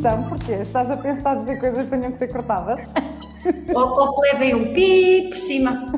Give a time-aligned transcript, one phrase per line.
[0.00, 2.80] edição, porque estás a pensar dizer coisas que tenham que ser cortadas?
[3.74, 5.86] Ou, ou que levem um pi por cima.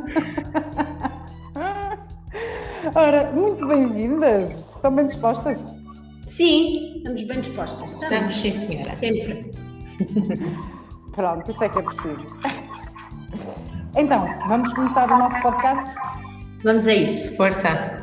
[2.94, 4.48] Ora, muito bem-vindas.
[4.76, 5.58] Estão bem dispostas?
[6.28, 7.94] Sim, estamos bem dispostas.
[7.94, 8.90] Estamos, sim, senhora.
[8.90, 9.50] Sempre.
[11.16, 12.24] Pronto, isso é que é preciso.
[13.96, 15.96] Então, vamos começar o nosso podcast?
[16.62, 17.36] Vamos a isso.
[17.36, 18.01] Força.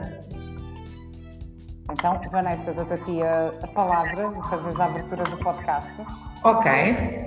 [1.91, 5.91] Então, Vanessa, dou-te a ti a, a palavra e fazes a abertura do podcast.
[6.43, 6.71] Ok,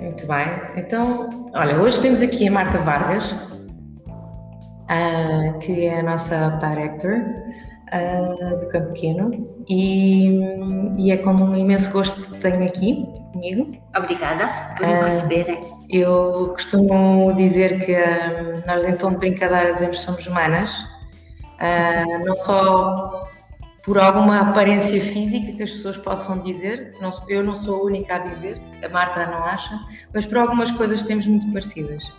[0.01, 0.47] muito bem.
[0.77, 3.35] Então, olha, hoje temos aqui a Marta Vargas,
[4.89, 7.13] ah, que é a nossa director
[7.91, 10.39] ah, do Campo Pequeno, e,
[10.97, 13.77] e é com um imenso gosto que tenho aqui comigo.
[13.97, 15.01] Obrigada por me Ah.
[15.01, 15.59] receberem.
[15.89, 17.95] Eu costumo dizer que
[18.65, 20.71] nós, em tom de brincadeira, dizemos que somos humanas,
[22.25, 23.27] não só
[23.83, 28.15] por alguma aparência física que as pessoas possam dizer, não eu não sou a única
[28.15, 29.77] a dizer, a Marta não acha,
[30.13, 32.11] mas por algumas coisas temos muito parecidas.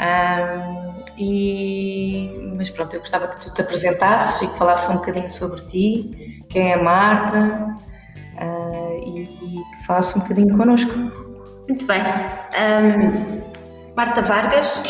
[0.00, 5.28] Ah, e, mas pronto, eu gostava que tu te apresentasses e que falasses um bocadinho
[5.30, 7.76] sobre ti, quem é a Marta,
[8.38, 10.92] ah, e, que falasses um bocadinho connosco.
[11.68, 12.00] Muito bem.
[12.00, 13.42] Ahm,
[13.94, 14.82] Marta Vargas,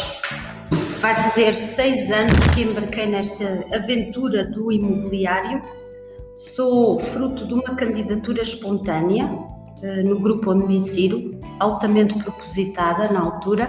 [1.00, 5.62] vai fazer seis anos que embarquei nesta aventura do imobiliário.
[6.34, 9.30] Sou fruto de uma candidatura espontânea
[9.80, 13.68] eh, no grupo onde me insiro, altamente propositada na altura.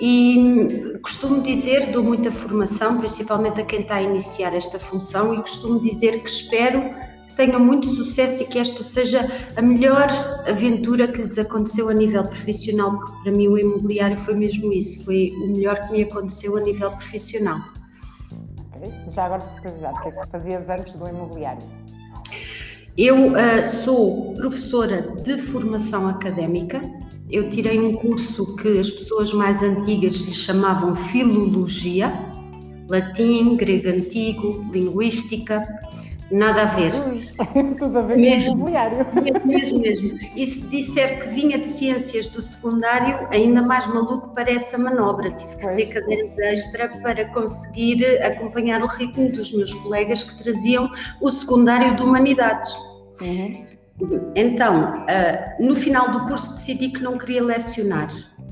[0.00, 5.34] E hum, costumo dizer, dou muita formação, principalmente a quem está a iniciar esta função,
[5.34, 6.80] e costumo dizer que espero
[7.28, 10.08] que tenham muito sucesso e que esta seja a melhor
[10.48, 15.04] aventura que lhes aconteceu a nível profissional, porque para mim o imobiliário foi mesmo isso,
[15.04, 17.75] foi o melhor que me aconteceu a nível profissional.
[19.08, 21.62] Já agora, por curiosidade, o que é que fazias antes do imobiliário?
[22.96, 26.80] Eu ah, sou professora de formação académica.
[27.30, 32.12] Eu tirei um curso que as pessoas mais antigas lhe chamavam filologia,
[32.88, 35.62] latim, grego antigo, linguística,
[36.30, 36.92] nada a ver.
[37.78, 38.64] Tudo a ver com o Mesmo.
[38.64, 40.18] Mesmo, mesmo, mesmo.
[40.34, 45.30] E se disser que vinha de ciências do secundário, ainda mais maluco parece a manobra.
[45.32, 50.90] Tive que fazer cadeiras extra para conseguir acompanhar o ritmo dos meus colegas que traziam
[51.20, 52.72] o secundário de humanidades.
[53.20, 53.66] Uhum.
[54.34, 58.08] Então, ah, no final do curso decidi que não queria lecionar.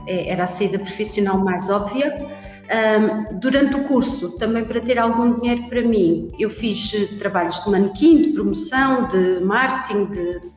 [0.08, 2.26] Eh, Era a saída profissional mais óbvia.
[2.70, 7.62] Ahm, durante o curso, também para ter algum dinheiro para mim, eu fiz eh, trabalhos
[7.62, 10.54] de manequim, de promoção, de marketing, de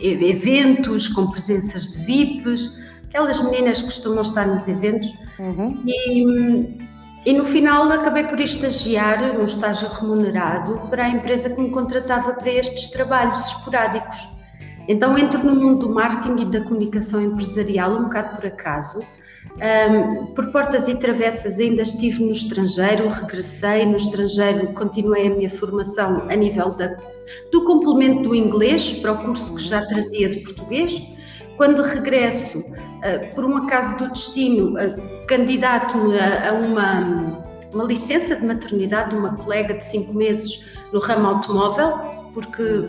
[0.00, 2.70] eventos com presenças de VIPs,
[3.04, 5.12] aquelas meninas que costumam estar nos eventos.
[5.38, 5.82] Uhum.
[5.86, 6.78] E,
[7.26, 12.34] e no final acabei por estagiar num estágio remunerado para a empresa que me contratava
[12.34, 14.28] para estes trabalhos esporádicos.
[14.88, 19.02] Então entro no mundo do marketing e da comunicação empresarial um bocado por acaso.
[19.60, 25.50] Ahm, por portas e travessas ainda estive no estrangeiro, regressei no estrangeiro, continuei a minha
[25.50, 26.96] formação a nível da,
[27.52, 31.02] do complemento do inglês para o curso que já trazia de português.
[31.58, 32.64] Quando regresso,
[33.02, 37.42] ah, por um acaso do destino, ah, candidato-me a, a uma,
[37.74, 41.98] uma licença de maternidade de uma colega de cinco meses no ramo automóvel,
[42.32, 42.88] porque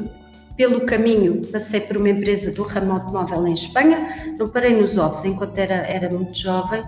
[0.56, 5.24] pelo caminho passei por uma empresa do ramo automóvel em Espanha, não parei nos ovos
[5.26, 6.84] enquanto era, era muito jovem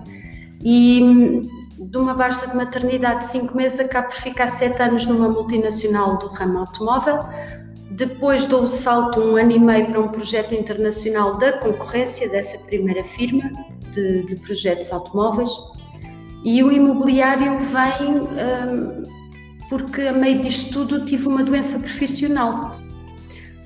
[0.63, 1.41] e hum,
[1.79, 6.17] de uma baixa de maternidade de cinco meses acabo por ficar sete anos numa multinacional
[6.17, 7.19] do ramo automóvel,
[7.91, 12.57] depois dou o salto um ano e meio para um projeto internacional da concorrência dessa
[12.65, 13.51] primeira firma
[13.93, 15.49] de, de projetos automóveis
[16.43, 19.03] e o imobiliário vem hum,
[19.69, 22.82] porque a meio disto tudo tive uma doença profissional.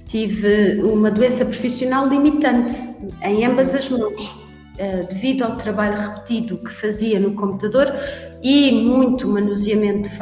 [0.07, 2.75] Tive uma doença profissional limitante
[3.21, 4.39] em ambas as mãos,
[4.77, 7.93] eh, devido ao trabalho repetido que fazia no computador
[8.41, 10.15] e muito manuseamento de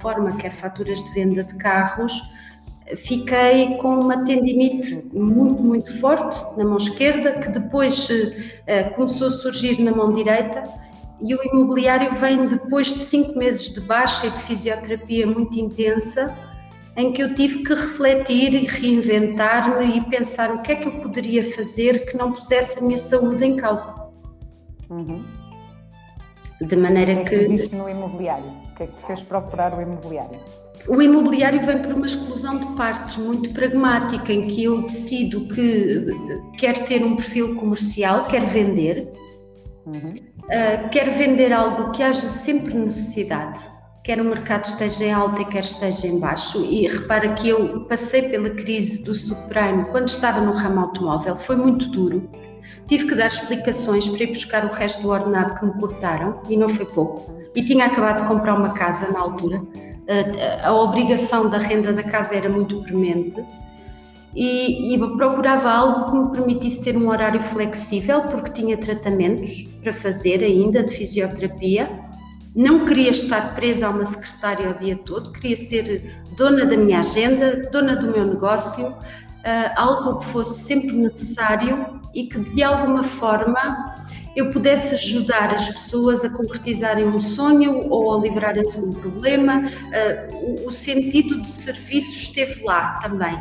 [0.00, 2.12] forma, quer faturas de venda de carros,
[2.96, 8.08] fiquei com uma tendinite muito, muito forte na mão esquerda, que depois
[8.66, 10.64] eh, começou a surgir na mão direita.
[11.20, 16.36] E o imobiliário vem depois de cinco meses de baixa e de fisioterapia muito intensa,
[16.96, 21.00] em que eu tive que refletir e reinventar-me e pensar o que é que eu
[21.00, 23.92] poderia fazer que não pusesse a minha saúde em causa.
[24.90, 25.24] Uhum.
[26.60, 28.46] De maneira que é que que no imobiliário?
[28.46, 30.38] O que é que te fez procurar o imobiliário?
[30.88, 36.06] o imobiliário vem por uma exclusão de partes muito pragmática, em que eu decido que
[36.58, 39.08] quero ter um perfil comercial, quero vender,
[39.86, 40.14] Uhum.
[40.44, 43.60] uh, quero vender algo que haja sempre necessidade.
[44.04, 46.62] Quer o mercado esteja em alta quer esteja em baixo.
[46.62, 51.56] E repara que eu passei pela crise do subprime quando estava no ramo automóvel, foi
[51.56, 52.28] muito duro.
[52.86, 56.56] Tive que dar explicações para ir buscar o resto do ordenado que me cortaram, e
[56.56, 57.34] não foi pouco.
[57.54, 59.62] E tinha acabado de comprar uma casa na altura.
[60.06, 63.42] A, a, a obrigação da renda da casa era muito premente.
[64.34, 69.92] E, e, procurava algo que me permitisse ter um horário flexível, porque tinha tratamentos para
[69.92, 71.88] fazer ainda de fisioterapia
[72.54, 77.00] não queria estar presa a uma secretária o dia todo, queria ser dona da minha
[77.00, 83.02] agenda, dona do meu negócio, uh, algo que fosse sempre necessário e que de alguma
[83.02, 83.92] forma
[84.36, 89.68] eu pudesse ajudar as pessoas a concretizarem um sonho ou a livrarem-se de um problema.
[89.68, 93.36] Uh, o, o, sentido de serviço esteve lá também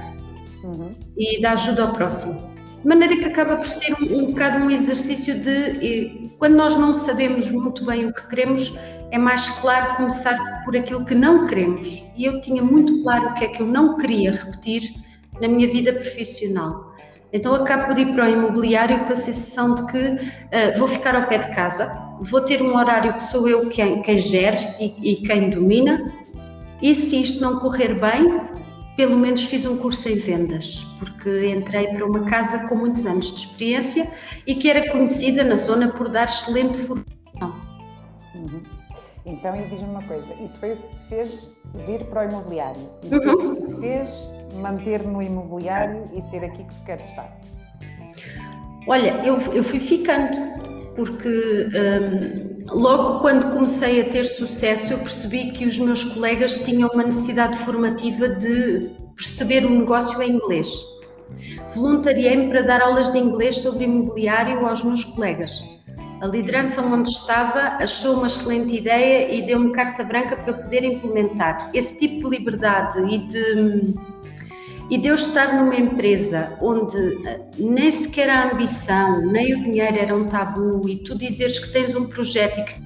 [0.64, 0.96] uhum.
[1.16, 2.52] e da ajuda ao próximo.
[2.82, 6.94] De maneira que acaba por ser um, um bocado um exercício de quando nós não
[6.94, 8.74] sabemos muito bem o que queremos,
[9.14, 12.04] é mais claro começar por aquilo que não queremos.
[12.18, 14.92] E eu tinha muito claro o que é que eu não queria repetir
[15.40, 16.96] na minha vida profissional.
[17.32, 21.16] Então acabo por ir para o imobiliário com a sensação de que uh, vou ficar
[21.16, 24.96] ao pé de casa, vou ter um horário que sou eu quem, quem gere e,
[25.12, 26.12] e quem domina,
[26.82, 28.42] e se isto não correr bem,
[28.98, 33.32] pelo menos fiz um curso em vendas, porque entrei para uma casa com muitos anos
[33.32, 34.12] de experiência
[34.48, 37.13] e que era conhecida na zona por dar excelente formação.
[39.26, 39.34] Uhum.
[39.34, 41.52] Então, e diz-me uma coisa, isso foi o que te fez
[41.86, 42.90] vir para o imobiliário?
[43.04, 43.54] E o uhum.
[43.56, 47.38] que te fez manter no imobiliário e ser aqui que queres estar?
[48.88, 50.60] Olha, eu, eu fui ficando,
[50.96, 56.90] porque um, logo quando comecei a ter sucesso, eu percebi que os meus colegas tinham
[56.90, 60.68] uma necessidade formativa de perceber o negócio em inglês.
[61.74, 65.64] Voluntariei-me para dar aulas de inglês sobre imobiliário aos meus colegas.
[66.24, 71.70] A liderança onde estava achou uma excelente ideia e deu-me carta branca para poder implementar.
[71.74, 73.94] Esse tipo de liberdade e de,
[74.90, 79.98] e de eu estar numa empresa onde eh, nem sequer a ambição, nem o dinheiro
[79.98, 82.82] era um tabu e tu dizeres que tens um projeto e que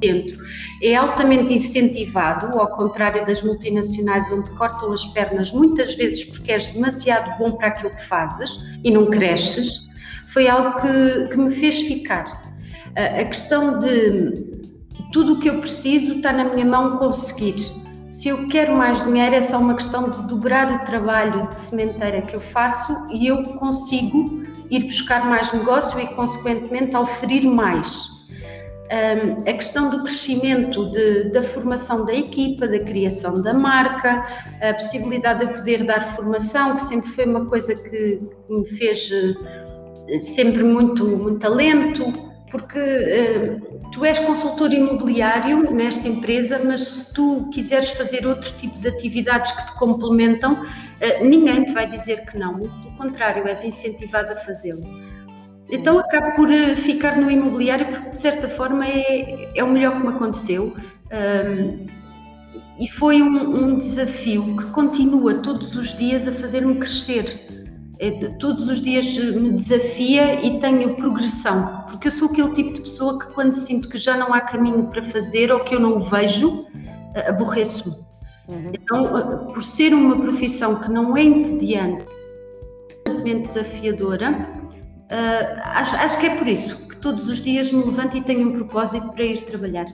[0.00, 0.44] dentro
[0.82, 6.72] é altamente incentivado, ao contrário das multinacionais onde cortam as pernas muitas vezes porque és
[6.72, 8.50] demasiado bom para aquilo que fazes
[8.82, 9.91] e não cresces,
[10.32, 12.24] foi algo que, que me fez ficar.
[12.96, 14.52] A questão de
[15.12, 17.56] tudo o que eu preciso está na minha mão conseguir.
[18.08, 22.20] Se eu quero mais dinheiro, é só uma questão de dobrar o trabalho de sementeira
[22.22, 28.10] que eu faço e eu consigo ir buscar mais negócio e, consequentemente, oferir mais.
[28.92, 34.26] Um, a questão do crescimento de, da formação da equipa, da criação da marca,
[34.60, 38.20] a possibilidade de eu poder dar formação, que sempre foi uma coisa que
[38.50, 39.10] me fez
[40.20, 42.12] sempre muito, muito talento,
[42.50, 48.78] porque uh, tu és consultor imobiliário nesta empresa, mas se tu quiseres fazer outro tipo
[48.78, 53.64] de atividades que te complementam, uh, ninguém te vai dizer que não, pelo contrário, és
[53.64, 54.82] incentivado a fazê-lo.
[55.70, 59.96] Então acabo por uh, ficar no imobiliário porque de certa forma é, é o melhor
[59.96, 60.76] que me aconteceu.
[62.78, 67.61] e foi um, um desafio que continua todos os dias a fazer-me crescer
[68.38, 73.18] todos os dias me desafia e tenho progressão, porque eu sou aquele tipo de pessoa
[73.18, 76.00] que quando sinto que já não há caminho para fazer ou que eu não o
[76.00, 76.66] vejo,
[77.28, 77.94] aborreço-me.
[78.48, 78.72] Uhum.
[78.72, 82.04] Então, por ser uma profissão que não é entediante,
[83.42, 88.20] desafiadora, uh, acho, acho que é por isso que todos os dias me levanto e
[88.20, 89.86] tenho um propósito para ir trabalhar.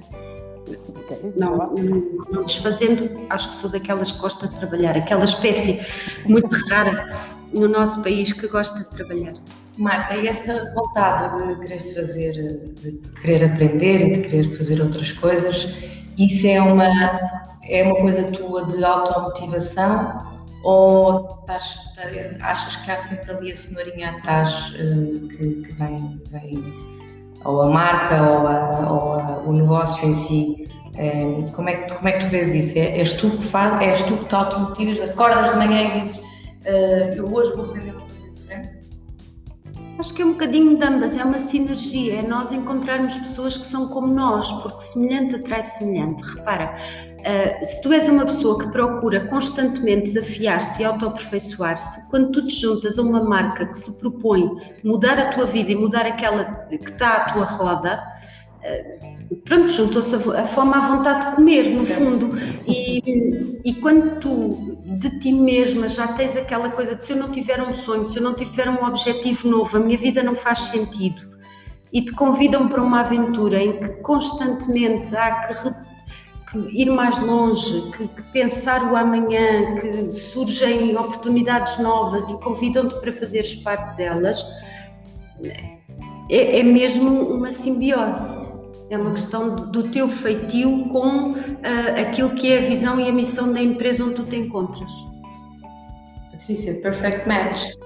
[0.67, 1.33] Okay.
[1.37, 5.81] Não, não desfazendo, acho que sou daquelas que gosta de trabalhar, aquela espécie
[6.27, 9.35] muito rara no nosso país que gosta de trabalhar.
[9.77, 12.33] Marta, e esta vontade de querer fazer,
[12.81, 15.69] de querer aprender e de querer fazer outras coisas,
[16.19, 16.89] isso é uma,
[17.63, 20.27] é uma coisa tua de automotivação
[20.65, 21.79] ou estás,
[22.41, 26.75] achas que há sempre ali a cenourinha atrás uh, que, que vem, vem,
[27.45, 30.69] ou a marca ou, a, ou a, o negócio em si?
[30.97, 32.77] Eh, como, é que, como é que tu vês isso?
[32.77, 36.21] É, és, tu que faz, és tu que te automotivas, acordas de manhã e dizes
[36.69, 38.79] uh, eu hoje vou aprender uma coisa diferente?
[39.99, 43.65] Acho que é um bocadinho de ambas, é uma sinergia, é nós encontrarmos pessoas que
[43.65, 46.23] são como nós, porque semelhante atrai semelhante.
[46.23, 52.47] Repara, uh, se tu és uma pessoa que procura constantemente desafiar-se e autoaperfeiçoar-se, quando tu
[52.47, 54.49] te juntas a uma marca que se propõe
[54.85, 58.01] mudar a tua vida e mudar aquela que está à tua roda,
[58.63, 62.31] uh, pronto, juntou-se a, fome à vontade de comer, no fundo.
[62.67, 62.88] E,
[63.65, 67.61] e quando tu de ti mesma, já tens aquela coisa de se eu não tiver
[67.63, 71.29] um sonho, se eu não tiver um objetivo novo, a minha vida não faz sentido.
[71.93, 75.71] E te convidam para uma aventura em que constantemente há que,
[76.51, 82.95] que ir mais longe, que, que, pensar o amanhã, que surgem oportunidades novas e convidam-te
[83.01, 84.45] para fazeres parte delas,
[86.31, 88.48] é, é, mesmo uma simbiose.
[88.91, 91.37] É uma questão do, teu feitio com uh,
[92.01, 94.91] aquilo que é a visão e a missão da empresa onde tu te encontras.
[96.33, 97.79] Patrícia, perfect match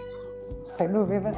[0.73, 1.31] sem dúvida.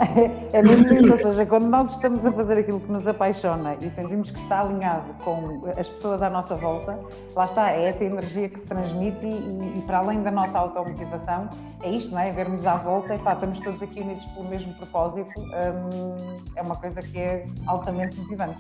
[0.52, 3.90] É mesmo isso, ou seja, quando nós estamos a fazer aquilo que nos apaixona e
[3.90, 6.98] sentimos que está alinhado com as pessoas à nossa volta,
[7.34, 11.48] lá está, é essa energia que se transmite e, e para além da nossa automotivação,
[11.82, 12.30] é isto, não é?
[12.30, 16.76] Vermos à volta e pá, estamos todos aqui unidos pelo mesmo propósito, hum, é uma
[16.76, 18.58] coisa que é altamente motivante.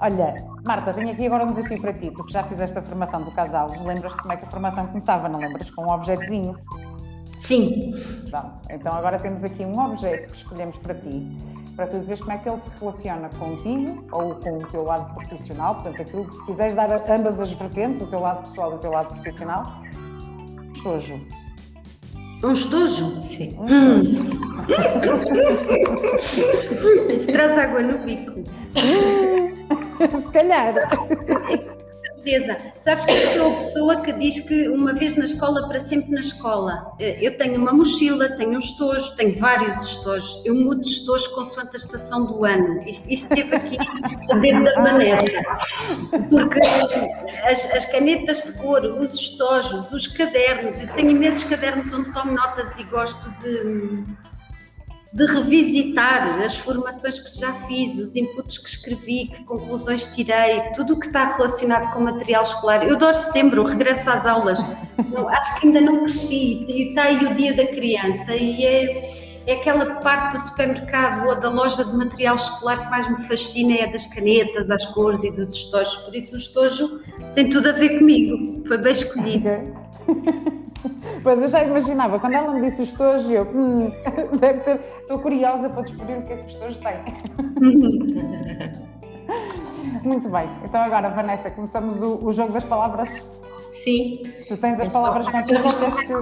[0.00, 3.32] Olha, Marta, tenho aqui agora um desafio para ti, porque já fizeste a formação do
[3.32, 5.70] casal, lembras-te como é que a formação começava, não lembras?
[5.70, 6.56] Com um objetozinho.
[7.36, 7.92] Sim.
[8.30, 11.36] Pronto, então agora temos aqui um objeto que escolhemos para ti,
[11.74, 15.14] para tu dizeres como é que ele se relaciona contigo ou com o teu lado
[15.14, 18.74] profissional, portanto, aquilo que se quiseres dar ambas as vertentes, o teu lado pessoal e
[18.76, 19.64] o teu lado profissional.
[20.74, 21.20] Estojo.
[22.42, 23.22] Um estojo?
[23.36, 23.56] Sim.
[23.58, 24.04] Hum.
[27.12, 28.32] Se traz água no bico.
[28.74, 30.74] se calhar
[32.28, 32.58] certeza.
[32.76, 36.20] Sabes que sou a pessoa que diz que uma vez na escola, para sempre na
[36.20, 36.92] escola.
[37.00, 40.42] Eh, eu tenho uma mochila, tenho um estojo, tenho vários estojos.
[40.44, 42.82] Eu mudo de estojo consoante a estação do ano.
[42.86, 43.78] Isto, isto teve aqui
[44.40, 45.42] dentro da Vanessa.
[46.28, 46.60] Porque
[47.44, 52.32] as, as, canetas de cor, os estojos, os cadernos, eu tenho imensos cadernos onde tomo
[52.32, 54.04] notas e gosto de
[55.12, 60.94] de revisitar as formações que já fiz, os inputs que escrevi, que conclusões tirei, tudo
[60.94, 62.84] o que está relacionado com material escolar.
[62.84, 64.60] Eu adoro setembro, regresso às aulas.
[65.28, 69.54] Acho que ainda não cresci e está aí o dia da criança e é, é
[69.54, 73.90] aquela parte do supermercado ou da loja de material escolar que mais me fascina, é
[73.90, 75.96] das canetas, as cores e dos estojos.
[75.96, 77.00] Por isso o estojo
[77.34, 78.62] tem tudo a ver comigo.
[78.68, 79.48] Foi bem escolhido.
[81.22, 83.90] Pois eu já imaginava, quando ela me disse o estojo, eu hum,
[84.38, 86.96] deve ter, estou curiosa para descobrir o que é que o estojo tem.
[90.02, 93.10] Muito bem, então agora, Vanessa, começamos o, o, jogo das palavras?
[93.72, 94.22] Sim.
[94.46, 96.14] Tu tens as palavras contigo, tens que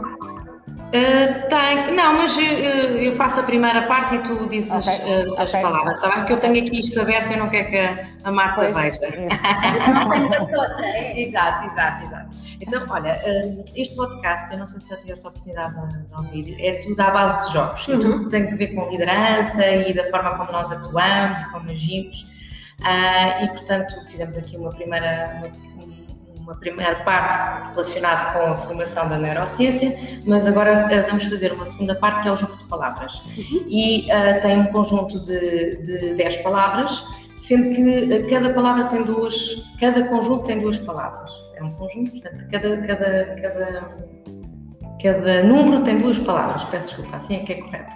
[0.87, 5.35] Uh, tem, não, mas eu, eu, faço a primeira parte e tu dizes okay, uh,
[5.37, 5.61] as okay.
[5.61, 6.19] palavras, está bem?
[6.19, 7.77] Porque eu tenho aqui isto aberto e eu não quero que
[8.27, 9.07] a, a Marta pois, veja.
[11.17, 12.37] exato, exato, exato.
[12.61, 16.57] Então, olha, uh, este podcast, eu não sei se já tiveste a oportunidade de, ouvir,
[16.65, 17.89] é tudo à base de jogos.
[17.89, 18.01] Uhum.
[18.01, 22.27] tudo tem que ver com liderança e da forma como nós atuamos e como agimos.
[23.43, 25.43] e, portanto, fizemos aqui uma primeira,
[25.77, 25.87] uma,
[26.41, 31.67] uma primeira parte relacionada com a formação da neurociência, mas agora uh, vamos fazer uma
[31.67, 33.21] segunda parte que é o jogo de palavras.
[33.37, 33.67] Uhum.
[33.69, 37.05] E uh, tem um conjunto de, de 10 palavras,
[37.47, 41.31] sendo que uh, cada palavra tem duas, cada conjunto tem duas palavras.
[41.55, 43.97] É um conjunto, portanto, cada, cada, cada,
[45.01, 46.65] cada número tem duas palavras.
[46.65, 47.95] Peço desculpa, assim é que é correto.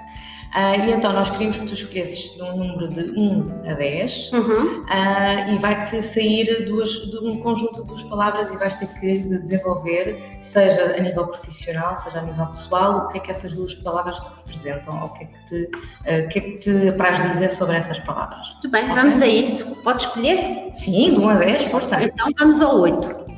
[0.51, 4.33] Uh, e então nós queríamos que tu escolhesses de um número de 1 a 10
[4.33, 4.81] uhum.
[4.81, 9.21] uh, e vai-te sair duas, de um conjunto de duas palavras e vais ter que
[9.21, 13.77] desenvolver, seja a nível profissional, seja a nível pessoal, o que é que essas duas
[13.77, 17.31] palavras te representam, ou o que é que te, uh, que é que te apraz
[17.31, 18.53] dizer sobre essas palavras.
[18.55, 18.95] Muito bem, okay?
[18.97, 19.77] vamos a isso.
[19.85, 20.71] Posso escolher?
[20.73, 22.03] Sim, de 1 a 10, força.
[22.03, 23.31] Então vamos ao 8.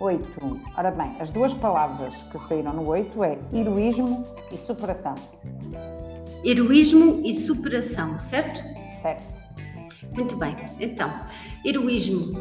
[0.00, 0.60] 8.
[0.76, 5.14] Ora bem, as duas palavras que saíram no 8 é heroísmo e superação
[6.44, 8.62] heroísmo e superação, certo?
[9.00, 9.34] Certo.
[10.14, 10.54] Muito bem.
[10.78, 11.12] Então,
[11.64, 12.32] heroísmo.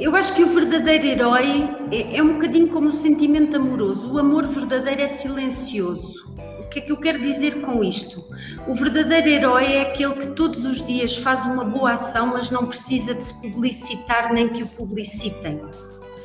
[0.00, 4.12] Eu acho que o verdadeiro herói é, é um bocadinho como o sentimento amoroso.
[4.12, 6.28] O amor verdadeiro é silencioso.
[6.60, 8.22] O que é que eu quero dizer com isto?
[8.68, 12.66] O verdadeiro herói é aquele que todos os dias faz uma boa ação, mas não
[12.66, 15.60] precisa de se publicitar nem que o publicitem.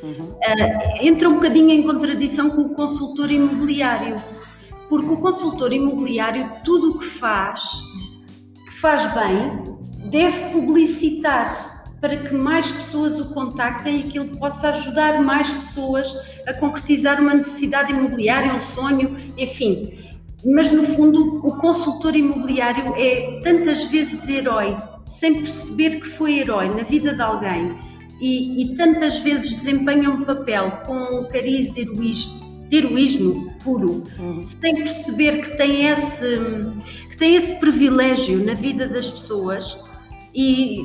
[0.03, 0.31] Uhum.
[0.31, 4.21] Uh, entra um bocadinho em contradição com o consultor imobiliário
[4.93, 7.63] porque o consultor imobiliário, tudo o que faz,
[8.63, 9.75] que faz bem,
[10.11, 16.15] deve publicitar para que mais pessoas o contactem e que ele possa ajudar mais pessoas
[16.45, 19.97] a concretizar uma necessidade imobiliária, um sonho, enfim.
[20.45, 26.69] Mas no fundo, o consultor imobiliário é tantas vezes herói, sem perceber que foi herói
[26.69, 27.75] na vida de alguém
[28.21, 32.42] e, e tantas vezes desempenha um papel com um cariz heroísmo de
[32.77, 34.43] heroísmo puro, uhum.
[34.43, 36.39] sem perceber que tem, esse,
[37.09, 39.77] que tem esse privilégio na vida das pessoas
[40.33, 40.81] e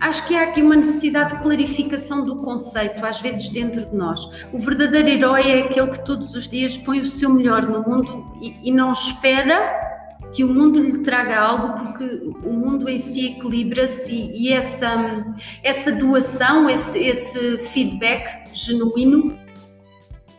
[0.00, 4.20] acho que há aqui uma necessidade de clarificação do conceito, às vezes dentro de nós.
[4.52, 8.24] O verdadeiro herói é aquele que todos os dias põe o seu melhor no mundo
[8.40, 9.86] e, e não espera
[10.32, 12.04] que o mundo lhe traga algo, porque
[12.44, 19.38] o mundo em si equilibra-se e, e, essa, essa doação, esse, esse feedback genuíno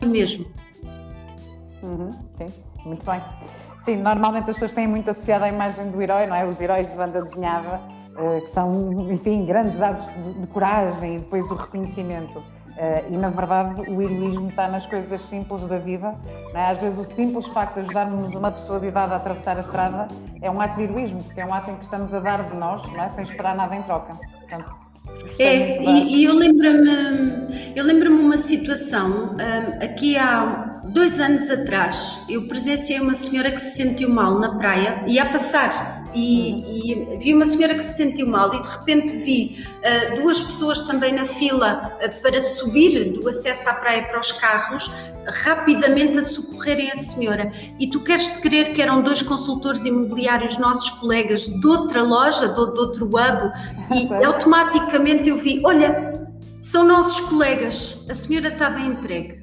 [0.06, 0.46] mesmo.
[1.82, 2.52] Uhum, sim,
[2.84, 3.20] muito bem.
[3.80, 6.44] Sim, normalmente as pessoas têm muito associado à imagem do herói, não é?
[6.44, 7.80] Os heróis de banda desenhada,
[8.18, 10.06] eh, que são, enfim, grandes atos
[10.40, 12.42] de, coragem e depois o reconhecimento.
[12.78, 16.14] Uh, e na verdade o heroísmo está nas coisas simples da vida.
[16.54, 16.66] É?
[16.66, 20.06] Às vezes o simples facto de ajudarmos uma pessoa de idade a atravessar a estrada
[20.40, 22.56] é um ato de heroísmo, porque é um ato em que estamos a dar de
[22.56, 23.08] nós, é?
[23.08, 24.14] sem esperar nada em troca.
[24.14, 24.72] Portanto,
[25.40, 32.18] é, e, e, eu lembro-me eu lembro-me uma situação, um, aqui há dois anos atrás,
[32.28, 37.18] eu presenciei uma senhora que se sentiu mal na praia, ia a passar, e, e,
[37.18, 41.12] vi uma senhora que se sentiu mal e de repente vi uh, duas pessoas também
[41.12, 44.90] na fila uh, para subir do acesso à praia para os carros,
[45.26, 47.52] rapidamente a socorrerem a senhora.
[47.78, 52.54] E tu queres crer que eram dois consultores imobiliários, nossos colegas de outra loja, de,
[52.54, 53.52] de outro hub,
[53.94, 56.26] e automaticamente eu vi: olha,
[56.60, 59.37] são nossos colegas, a senhora está bem entregue.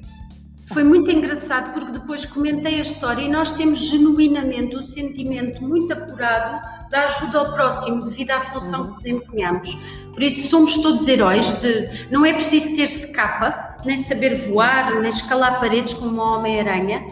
[0.66, 5.92] Foi muito engraçado porque depois comentei a história e nós temos genuinamente o sentimento muito
[5.92, 9.76] apurado da ajuda ao próximo devido à função que desempenhamos.
[10.12, 15.10] Por isso somos todos heróis de não é preciso ter-se capa, nem saber voar, nem
[15.10, 17.04] escalar paredes como o Homem-Aranha,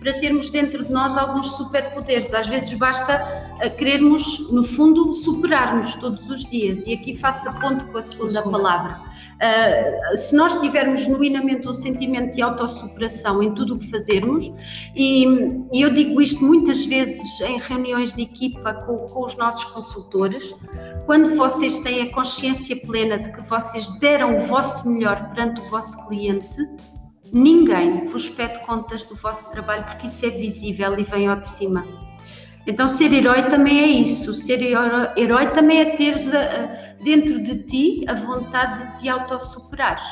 [0.00, 2.34] para termos dentro de nós alguns superpoderes.
[2.34, 3.18] Às vezes basta
[3.78, 6.86] querermos, no fundo, superar-nos todos os dias.
[6.86, 11.72] E aqui faço a ponto com a segunda palavra Uh, se nós tivermos genuinamente um
[11.72, 14.52] sentimento de autossuperação em tudo o que fazermos,
[14.94, 15.24] e,
[15.72, 20.54] e, eu digo isto muitas vezes em reuniões de equipa com, com os nossos consultores,
[21.06, 25.64] quando vocês têm a consciência plena de que vocês deram o vosso melhor perante o
[25.70, 26.58] vosso cliente,
[27.32, 31.48] ninguém vos pede contas do vosso trabalho porque isso é visível e vem ao de
[31.48, 31.84] cima.
[32.66, 34.34] Então, ser herói também é isso.
[34.34, 36.30] Ser herói, também é teres
[37.02, 40.04] dentro de ti a vontade de te autossuperares.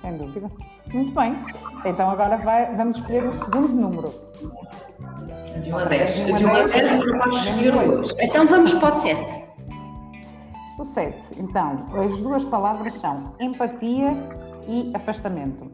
[0.00, 0.50] Sem dúvida.
[0.92, 1.36] Muito bem.
[1.84, 4.12] Então agora vai, vamos escolher o segundo número.
[5.62, 6.14] De 1 a 10.
[6.14, 9.44] De 1 a 10 vamos escolher o Então vamos para o 7.
[10.78, 11.16] O 7.
[11.38, 14.16] Então, as duas palavras são empatia
[14.68, 15.70] e afastamento.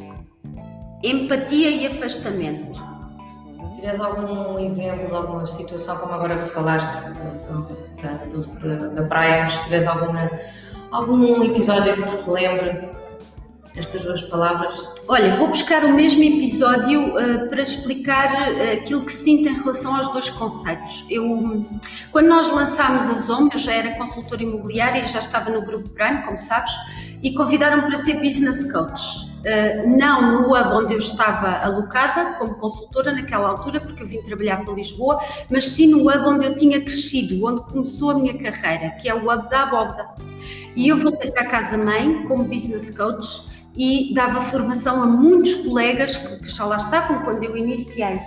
[1.02, 2.74] Empatia e afastamento.
[2.74, 7.02] Se tiveres algum exemplo de alguma situação, como agora falaste
[8.02, 10.30] da, da, da praia, mas se tiveres alguma,
[10.90, 12.88] algum episódio que te lembre
[13.78, 14.90] estas duas palavras?
[15.06, 19.96] Olha, vou buscar o mesmo episódio uh, para explicar uh, aquilo que sinto em relação
[19.96, 21.06] aos dois conceitos.
[21.08, 21.66] Eu,
[22.10, 25.88] quando nós lançámos a ZOM, eu já era consultora imobiliária e já estava no Grupo
[25.90, 26.72] Prime, como sabes,
[27.22, 29.28] e convidaram-me para ser business coach.
[29.38, 34.20] Uh, não no hub onde eu estava alocada como consultora naquela altura, porque eu vim
[34.22, 38.36] trabalhar para Lisboa, mas sim no hub onde eu tinha crescido, onde começou a minha
[38.36, 40.08] carreira, que é o hub da Abóbora.
[40.74, 46.16] E eu voltei para a casa-mãe como business coach e dava formação a muitos colegas
[46.16, 48.18] que, já lá estavam quando eu iniciei.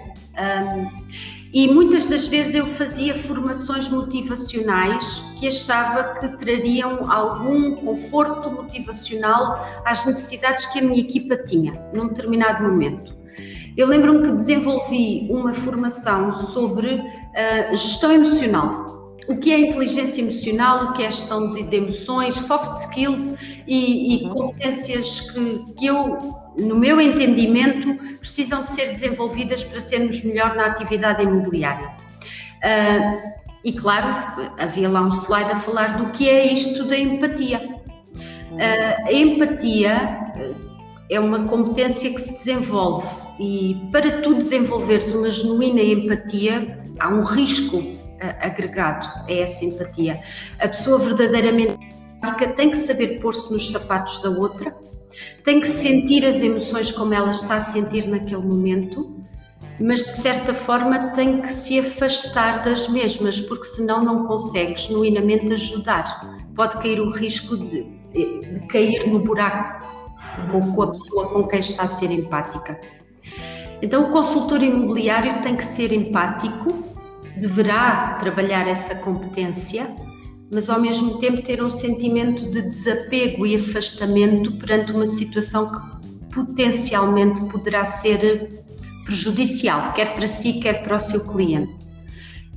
[1.54, 9.66] E muitas das vezes eu fazia formações motivacionais que achava que trariam algum conforto motivacional
[9.86, 13.14] às necessidades que a minha equipa tinha num determinado momento.
[13.76, 19.01] Eu lembro-me que desenvolvi uma formação sobre uh, gestão emocional.
[19.32, 23.34] O que é inteligência emocional, o que é gestão de, de emoções, soft skills
[23.66, 30.22] e, e competências que, que eu no meu entendimento, precisam de ser desenvolvidas para sermos
[30.22, 31.88] melhor na atividade imobiliária.
[32.58, 33.32] Uh,
[33.64, 37.80] e claro, havia lá um slide a falar do que é isto da empatia.
[38.52, 40.20] Uh, a empatia
[41.10, 43.08] é uma competência que se desenvolve
[43.40, 48.01] e para tu desenvolveres uma genuína empatia, há um risco
[48.40, 50.22] agregado a essa empatia.
[50.60, 51.78] A pessoa verdadeiramente
[52.18, 54.76] empática tem que saber pôr-se nos sapatos da outra,
[55.44, 59.22] tem que sentir as emoções como ela está a sentir naquele momento,
[59.80, 65.52] mas de certa forma tem que se afastar das mesmas, porque senão não consegue genuinamente
[65.54, 66.40] ajudar.
[66.56, 69.82] Pode cair o risco de, de cair no buraco
[70.52, 72.80] com a pessoa com quem está a ser empática.
[73.82, 76.84] Então, o consultor imobiliário tem que ser empático,
[77.38, 79.88] deverá trabalhar essa competência
[80.52, 86.36] mas ao mesmo tempo ter um sentimento de desapego e afastamento perante uma situação que
[86.36, 88.62] potencialmente poderá ser
[89.06, 91.90] prejudicial, quer para si, quer para o seu cliente.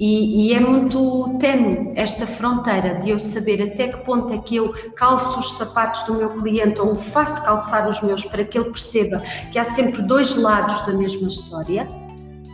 [0.01, 4.57] E, e, é muito tenue esta fronteira de eu saber até que ponto é que
[4.57, 8.71] eu calço os sapatos do meu cliente ou faço calçar os meus para que ele
[8.71, 9.21] perceba
[9.53, 11.87] que há sempre dois lados da mesma história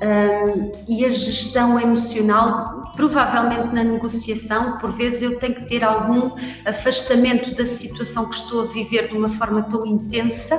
[0.02, 6.30] um, e a gestão emocional, provavelmente na negociação, por vezes eu tenho que ter algum
[6.64, 10.58] afastamento da situação que estou a viver de uma forma tão intensa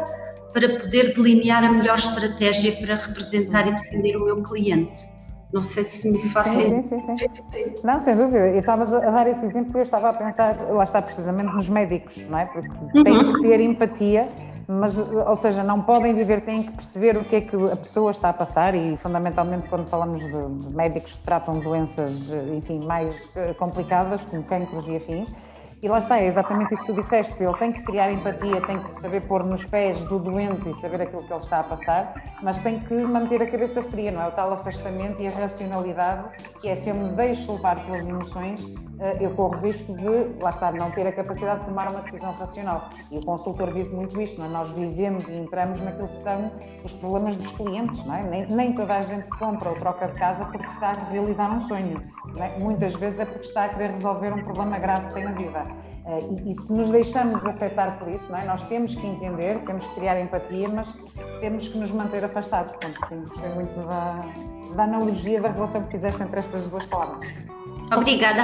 [0.53, 5.09] para poder delinear a melhor estratégia para representar e defender o meu cliente.
[5.53, 7.17] Não sei se me faz sim, sim, sim,
[7.51, 7.75] sim.
[7.83, 8.47] Não, sem dúvida.
[8.47, 11.67] Eu estava a dar esse exemplo porque eu estava a pensar, lá está precisamente nos
[11.67, 12.45] médicos, não é?
[12.45, 13.03] Porque uhum.
[13.03, 14.29] têm que ter empatia
[14.79, 18.11] mas, ou seja, não podem viver, têm que perceber o que é que a pessoa
[18.11, 22.13] está a passar e, fundamentalmente, quando falamos de médicos que tratam doenças,
[22.55, 25.33] enfim, mais eh, complicadas, como cancros e afins,
[25.81, 28.79] e lá está, é exatamente isso que tu disseste, ele tem que criar empatia, tem
[28.83, 32.13] que saber pôr nos pés do doente e saber aquilo que ele está a passar,
[32.43, 34.27] mas tem que manter a cabeça fria, não é?
[34.27, 36.23] O tal afastamento e a racionalidade,
[36.61, 38.63] que é se eu me deixo levar pelas emoções,
[38.99, 42.31] eh, eu corro risco de, lá está, não ter a capacidade de tomar uma decisão
[42.33, 42.87] racional.
[43.09, 44.49] E o consultor vive muito isto, não é?
[44.49, 46.51] Nós vivemos e entramos naquilo que são
[46.85, 48.21] os problemas dos clientes, não é?
[48.21, 51.61] Nem, nem toda a gente compra ou troca de casa porque está a realizar um
[51.61, 51.99] sonho,
[52.37, 52.59] é?
[52.59, 55.63] Muitas vezes é porque está a querer resolver um problema grave que tem na vida.
[56.05, 58.45] Eh, e, e, se nos deixamos afetar por isso, não é?
[58.45, 60.87] nós temos que entender, temos que criar empatia, mas
[61.39, 62.71] temos que nos manter afastados.
[62.71, 64.25] Portanto, sim, gostei muito da,
[64.75, 67.29] da analogia da relação que fizeste entre estas duas palavras.
[67.95, 68.43] Obrigada.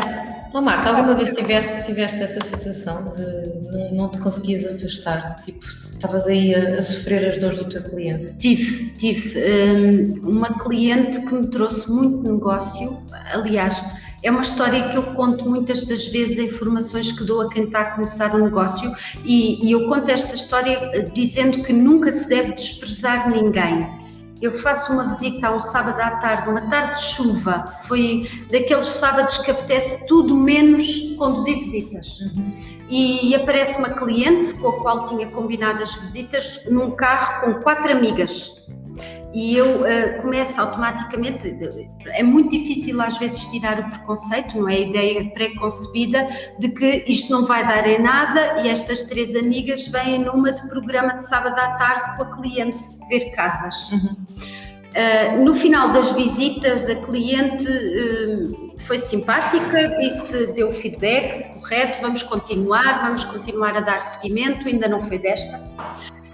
[0.54, 5.42] Oh, Marta, alguma vez tiveste, tiveste essa situação de não, não te conseguias afastar?
[5.44, 8.34] Tipo, estavas aí a, a, sofrer as dores do teu cliente?
[8.36, 9.40] Tive, tive.
[9.40, 13.02] Um, uma cliente que me trouxe muito negócio,
[13.34, 13.82] aliás,
[14.24, 17.66] é uma história que eu conto muitas das vezes em formações que dou a quem
[17.66, 22.12] está a começar um negócio e, e eu conto esta história eh, dizendo que nunca
[22.12, 24.08] se deve desprezar ninguém
[24.42, 29.40] eu faço uma visita ao sábado à tarde, uma tarde de chuva, foi daqueles sábados
[29.40, 32.20] que apetece tudo menos conduzir visitas.
[32.20, 32.52] Uhum.
[32.90, 37.92] E aparece uma cliente com a qual tinha combinado as visitas num carro com quatro
[37.92, 38.64] amigas
[39.34, 41.58] e eu uh, começo automaticamente.
[42.08, 44.76] É muito difícil às vezes tirar o preconceito, não é?
[44.76, 46.28] A ideia pré-concebida
[46.60, 50.68] de que isto não vai dar em nada e estas três amigas vêm numa de
[50.70, 53.92] programa de sábado à tarde com a cliente ver casas.
[53.92, 54.16] Uhum.
[54.88, 62.24] Uh, no final das visitas, a cliente uh, foi simpática, disse, deu feedback correto, vamos
[62.24, 65.62] continuar, vamos continuar a dar seguimento, ainda não foi desta.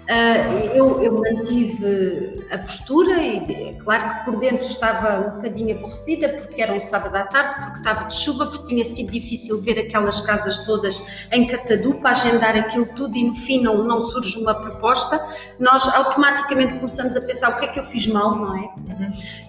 [0.04, 5.78] Uh, eu, eu, mantive a postura e, é claro que por dentro estava um bocadinho
[5.78, 9.62] aborrecida porque era um sábado à tarde, porque estava de chuva, porque tinha sido difícil
[9.62, 14.38] ver aquelas casas todas em catadupa, agendar aquilo tudo e no fim não, não surge
[14.38, 15.26] uma proposta.
[15.58, 18.68] Nós automaticamente começamos a pensar o que é que eu fiz mal, não é?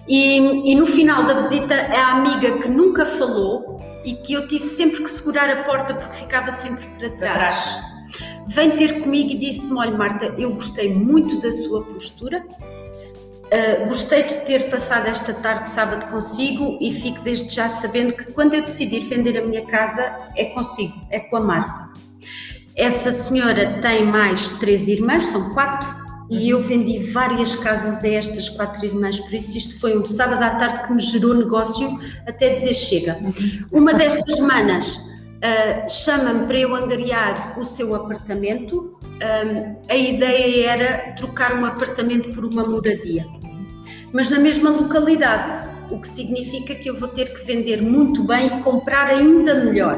[0.08, 4.64] E, e no final da visita, a amiga que nunca falou e que eu tive
[4.64, 7.62] sempre que segurar a porta porque ficava sempre para trás.
[7.62, 7.95] Para trás
[8.48, 14.22] vem ter comigo e disse-me: Olha, Marta, eu gostei muito da sua postura, uh, gostei
[14.22, 18.54] de ter passado esta tarde de sábado consigo e fico desde já sabendo que quando
[18.54, 21.86] eu decidir vender a minha casa é consigo, é com a Marta.
[22.76, 28.48] Essa senhora tem mais três irmãs, são quatro, e eu vendi várias casas a estas
[28.50, 32.50] quatro irmãs, por isso isto foi um sábado à tarde que me gerou negócio até
[32.50, 33.18] dizer chega.
[33.72, 35.05] Uma destas manas
[35.36, 38.98] uh, chama-me para eu angariar o seu apartamento.
[39.02, 43.26] Um, a ideia era trocar um apartamento por uma moradia,
[44.12, 45.52] mas na mesma localidade,
[45.90, 49.96] o que significa que eu vou ter que vender muito bem e comprar ainda melhor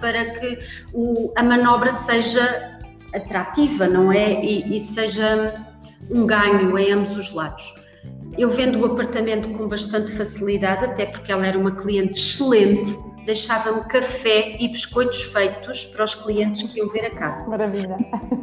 [0.00, 0.58] para que
[0.92, 2.78] o, a manobra seja
[3.14, 4.42] atrativa, não é?
[4.42, 5.54] E, e seja
[6.10, 7.74] um ganho em ambos os lados.
[8.36, 13.82] Eu vendo o apartamento com bastante facilidade, até porque ela era uma cliente excelente deixava-me
[13.84, 17.48] café e biscoitos feitos para os clientes que iam ver a casa.
[17.48, 17.96] Maravilha.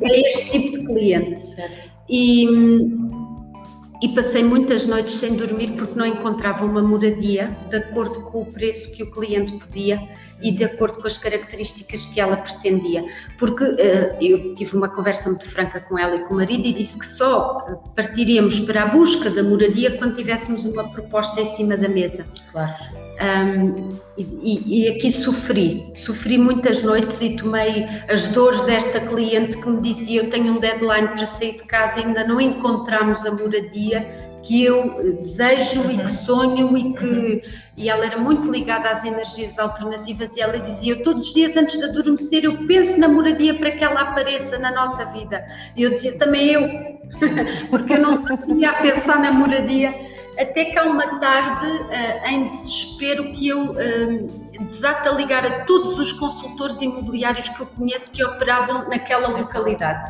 [0.04, 1.41] É este tipo de cliente.
[1.41, 1.91] Certo.
[2.10, 2.46] E,
[4.02, 8.46] e passei muitas noites sem dormir porque não encontrava uma moradia de acordo com o
[8.46, 10.02] preço que o cliente podia
[10.41, 13.06] e de acordo com as características que ela pretendia.
[13.38, 16.74] Porque uh, eu tive uma conversa muito franca com ela e com o marido e
[16.74, 17.60] disse que só
[17.96, 22.26] partiríamos para a busca da moradia quando tivéssemos uma proposta em cima da mesa.
[22.52, 23.00] Claro.
[23.21, 29.69] Um, e, e, aqui sofri, sofri muitas noites e tomei as dores desta cliente que
[29.69, 34.31] me dizia: Eu tenho um deadline para sair de casa, ainda não encontramos a moradia
[34.43, 35.91] que eu desejo uhum.
[35.91, 36.07] e que uhum.
[36.07, 37.43] sonho e que
[37.77, 41.55] e ela era muito ligada às energias alternativas e ela dizia eu todos os dias
[41.55, 45.84] antes de adormecer eu penso na moradia para que ela apareça na nossa vida e
[45.84, 46.62] eu dizia também eu
[47.69, 49.93] porque eu não tinha a pensar na moradia
[50.38, 55.65] até que há uma tarde, uh, em desespero, que eu uh, desato a ligar a
[55.65, 60.10] todos os consultores imobiliários que eu conheço que operavam naquela localidade.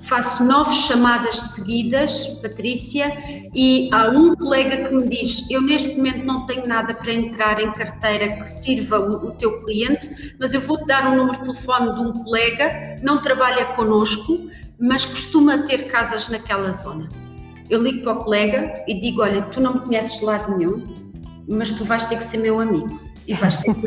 [0.00, 3.12] faço nove chamadas seguidas, Patrícia,
[3.54, 7.60] e há um colega que me diz: Eu neste momento não tenho nada para entrar
[7.60, 11.44] em carteira que sirva o, o teu cliente, mas eu vou-te dar um número de
[11.44, 17.25] telefone de um colega, não trabalha connosco, mas costuma ter casas naquela zona.
[17.68, 20.84] Eu ligo para o colega e digo: Olha, tu não me conheces de lado nenhum,
[21.48, 23.86] mas tu vais ter que ser meu amigo e vais ter que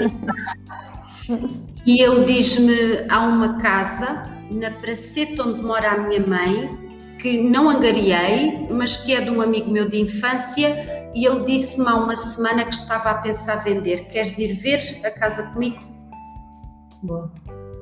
[1.86, 6.78] E ele diz-me: Há uma casa na praceta onde mora a minha mãe,
[7.22, 11.88] que não angariei, mas que é de um amigo meu de infância, e ele disse-me
[11.88, 14.06] há uma semana que estava a pensar vender.
[14.10, 15.80] Queres ir ver a casa comigo?
[17.04, 17.30] Bom.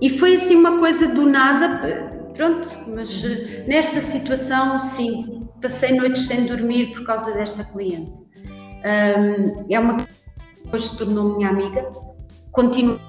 [0.01, 6.27] E foi assim uma coisa do nada, pronto, mas eh, nesta situação, sim, passei noites
[6.27, 8.11] sem dormir por causa desta cliente.
[8.83, 10.07] Um, é uma que
[10.71, 11.91] hoje se tornou minha amiga,
[12.51, 12.99] continuo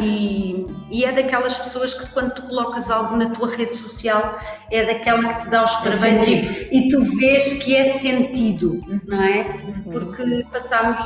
[0.00, 4.38] e, e, é daquelas pessoas que quando tu colocas algo na tua rede social
[4.70, 8.80] é daquela que te dá os é parabéns e, e, tu vês que é sentido,
[9.06, 9.40] não é?
[9.40, 9.92] Uhum.
[9.92, 10.98] Porque passámos,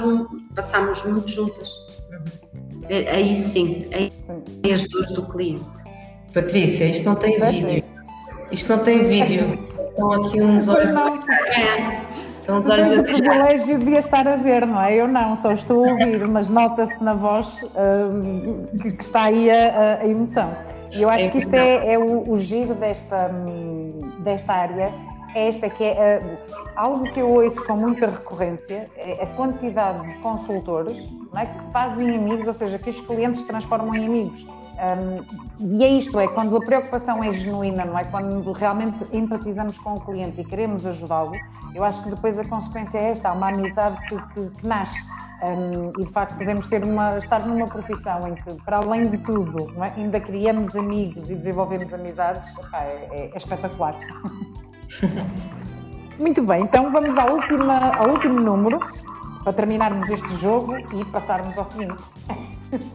[0.54, 1.74] passámos muito juntas.
[2.88, 4.12] É, aí sim, aí
[4.62, 5.64] é as dores do cliente.
[6.34, 7.84] Patrícia, isto não tem vídeo.
[8.50, 9.71] Isto não tem vídeo.
[9.92, 10.94] Estão aqui uns olhos.
[10.94, 12.00] É.
[12.42, 14.94] Então, os olhos o privilégio devia estar a ver, não é?
[14.94, 19.50] Eu não, só estou a ouvir, mas nota-se na voz um, que, que, está aí
[19.50, 20.50] a, a, emoção.
[20.90, 23.30] E eu acho que isso é, é o, o, giro desta,
[24.20, 24.92] desta área,
[25.34, 30.06] é esta que é uh, algo que eu ouço com muita recorrência, é a quantidade
[30.06, 30.96] de consultores
[31.36, 31.46] é?
[31.46, 34.44] que fazem amigos, ou seja, que os clientes transformam em amigos.
[34.82, 38.04] Um, e é isto, é quando a preocupação é genuína, não é?
[38.04, 41.36] Quando realmente empatizamos com o cliente e queremos ajudá-lo,
[41.72, 44.98] eu acho que depois a consequência é esta, há uma amizade que, que, que nasce.
[45.42, 49.18] Um, e de facto podemos ter uma, estar numa profissão em que, para além de
[49.18, 49.92] tudo, é?
[49.96, 53.96] ainda criamos amigos e desenvolvemos amizades, é, é, é espetacular.
[56.18, 58.78] Muito bem, então vamos à última, ao último número
[59.42, 62.02] para terminarmos este jogo e passarmos ao seguinte.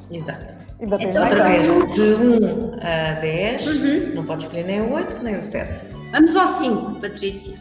[0.10, 0.67] Exato.
[0.80, 4.16] Ainda tem então, mais através de 1 a 10, uhum.
[4.16, 5.88] não pode escolher nem o 8 nem o 7.
[6.12, 7.58] Vamos ao 5, Patrícia.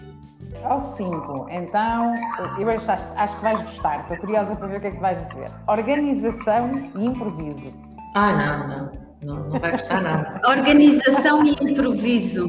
[0.64, 2.14] Ao 5, então,
[2.59, 5.29] eu acho, acho que vais gostar, estou curiosa para ver o que é que vais
[5.29, 5.48] dizer.
[5.66, 7.72] Organização e improviso.
[8.14, 10.40] Ah, não, não, não, não vai gostar nada.
[10.46, 12.46] Organização e improviso.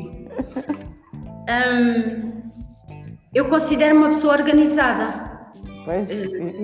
[1.48, 2.42] Hum,
[3.34, 5.37] eu considero uma pessoa organizada.
[5.88, 6.06] Pois,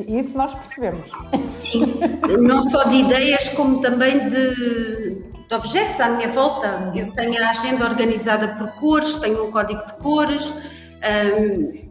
[0.10, 1.10] isso nós percebemos.
[1.48, 1.98] Sim,
[2.42, 6.92] não só de ideias, como também de, de, objetos à minha volta.
[6.94, 10.54] Eu tenho a agenda organizada por cores, tenho um código de cores.
[11.40, 11.90] Um,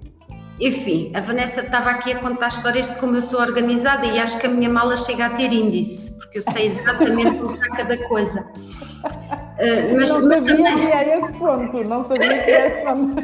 [0.61, 4.39] enfim, a Vanessa estava aqui a contar histórias de como eu sou organizada e acho
[4.39, 8.09] que a minha mala chega a ter índice, porque eu sei exatamente como está cada
[8.09, 8.47] coisa.
[9.53, 10.87] Uh, mas, não mas sabia também...
[10.87, 13.17] que era esse ponto, não sabia que era esse ponto.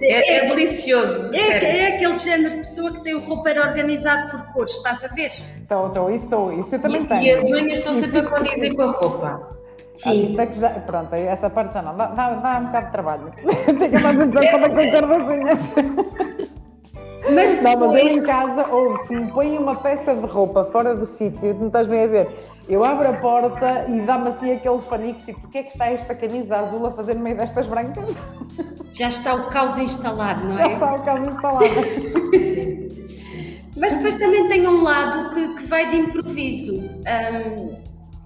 [0.00, 1.30] É, é delicioso.
[1.34, 5.08] É, é, aquele género de pessoa que tem o roupeiro organizado por cores, estás a
[5.08, 5.32] ver?
[5.60, 7.22] Estou, estou, isso estou, isso eu também e, tenho.
[7.22, 9.48] E as unhas estão sempre a condizer com a roupa.
[9.94, 10.10] Sim.
[10.10, 12.86] Ah, isso é que já, pronto, essa parte já não, dá, dá, dá um bocado
[12.86, 13.32] de trabalho.
[13.78, 15.70] Fica mais um pouco para cor das unhas.
[17.32, 20.94] Mas não, mas eu em casa, ou se me põe uma peça de roupa fora
[20.94, 22.28] do sítio, não estás bem a ver,
[22.68, 26.14] eu abro a porta e dá-me assim aquele fanico, tipo, porquê é que está esta
[26.14, 28.16] camisa azul a fazer no meio destas brancas?
[28.92, 30.64] Já está o caos instalado, não é?
[30.64, 31.64] Já está o caos instalado.
[33.76, 36.76] Mas depois também tem um lado que, que vai de improviso.
[36.76, 37.76] Um,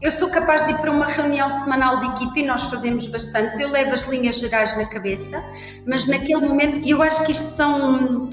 [0.01, 3.59] eu sou capaz de ir para uma reunião semanal de equipe e nós fazemos bastantes.
[3.59, 5.43] Eu levo as linhas gerais na cabeça,
[5.87, 8.29] mas naquele momento, e eu acho que isto são,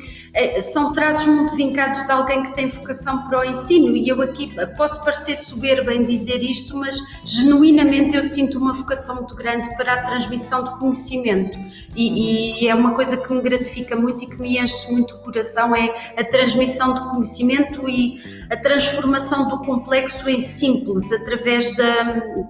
[0.59, 3.95] são traços muito vincados de alguém que tem vocação para o ensino.
[3.95, 9.15] E eu aqui posso parecer soberba em dizer isto, mas genuinamente eu sinto uma vocação
[9.15, 11.57] muito grande para a transmissão de conhecimento.
[11.95, 15.19] E, e é uma coisa que me gratifica muito e que me enche muito o
[15.19, 22.03] coração: é a transmissão de conhecimento e a transformação do complexo em simples através da,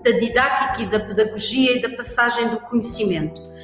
[0.03, 3.54] da didática e da pedagogia e da passagem do conhecimento.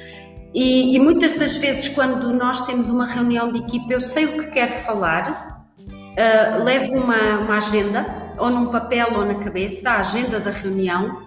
[0.54, 4.32] E, e, muitas das vezes, quando nós temos uma reunião de equipa, eu sei o
[4.32, 10.00] que quero falar, uh, levo uma, uma, agenda, ou num papel ou na cabeça, a
[10.00, 11.22] agenda da reunião,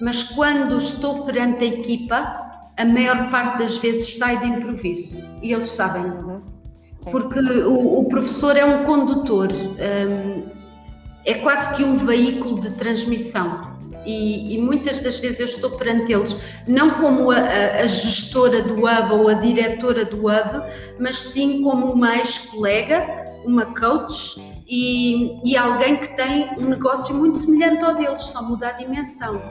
[0.00, 5.16] mas quando estou perante a equipa, a maior parte das vezes sai de improviso.
[5.40, 6.02] E eles sabem.
[6.02, 6.42] Uhum
[7.10, 10.42] porque o, o professor é um condutor, um,
[11.24, 13.73] é quase que um veículo de transmissão.
[14.04, 16.36] E, e, muitas das vezes eu estou perante eles,
[16.66, 20.62] não como a, a, gestora do hub ou a diretora do hub,
[20.98, 27.38] mas sim como uma ex-colega, uma coach e, e, alguém que tem um negócio muito
[27.38, 29.42] semelhante ao deles, só muda a dimensão.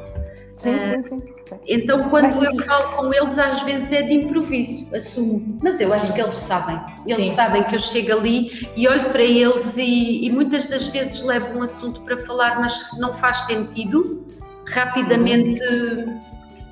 [0.58, 1.34] Sim, uh, sim, sim.
[1.68, 5.60] Então, quando eu falo com eles, às vezes é de improviso, assumo.
[5.62, 6.80] Mas eu acho que eles sabem.
[7.06, 7.32] Eles Sim.
[7.32, 11.58] sabem que eu chego ali e olho para eles e, e, muitas das vezes levo
[11.58, 14.26] um assunto para falar, mas se não faz sentido,
[14.68, 15.62] rapidamente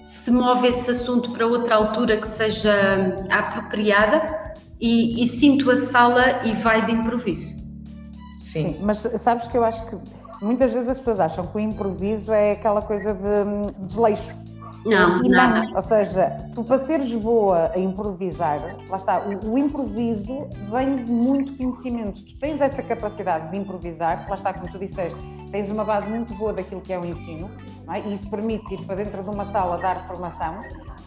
[0.04, 2.74] se move esse assunto para outra altura que seja
[3.30, 7.56] apropriada e, e sinto a sala e vai de improviso.
[8.42, 8.74] Sim.
[8.74, 9.98] Sim, mas sabes que eu acho que
[10.42, 14.36] muitas vezes as pessoas acham que o improviso é aquela coisa de hum, desleixo
[14.86, 15.64] não, e nada.
[15.64, 15.76] Não.
[15.76, 21.12] Ou seja, tu para seres boa a improvisar, lá está, o, o, improviso vem de
[21.12, 22.24] muito conhecimento.
[22.24, 25.20] Tu tens essa capacidade de improvisar, lá está, como tu disseste,
[25.52, 27.50] tens uma base muito boa daquilo que é o ensino,
[27.94, 28.00] é?
[28.00, 30.62] e isso permite ir para dentro de uma sala dar formação,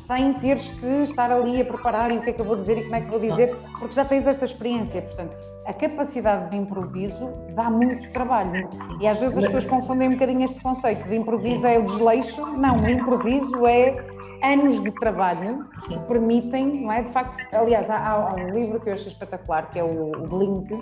[0.06, 2.78] sem teres que estar ali a preparar e o que é que eu vou dizer
[2.78, 5.00] e como é que vou dizer, porque já tens essa experiência.
[5.00, 5.34] Portanto,
[5.66, 8.68] a capacidade de improviso dá muito trabalho.
[9.00, 12.46] E às vezes as pessoas confundem um bocadinho este conceito de improviso é o desleixo.
[12.58, 13.96] Não, o improviso é
[14.42, 17.02] anos de trabalho que permitem, não é?
[17.02, 20.78] De facto, aliás, há, há, um livro que eu achei espetacular, que é o Blink,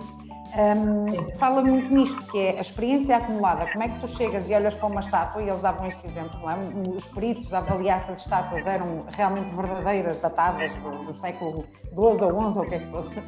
[0.55, 3.67] um, fala muito nisto, que é a experiência acumulada.
[3.73, 6.39] Como é que tu chegas e olhas para uma estátua, e eles davam este exemplo,
[6.41, 6.55] não é?
[6.95, 12.51] os peritos avaliar se as estátuas eram realmente verdadeiras, datadas do, do século XII ou
[12.51, 13.23] XI ou o que é que fosse.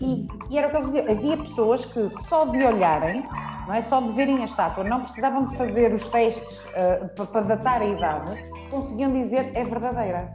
[0.00, 3.24] E, e, era o que eles diziam, havia pessoas que só de olharem,
[3.66, 3.80] não é?
[3.80, 7.80] só de verem a estátua, não precisavam de fazer os testes uh, para, para datar
[7.80, 10.30] a idade, conseguiam dizer é verdadeira.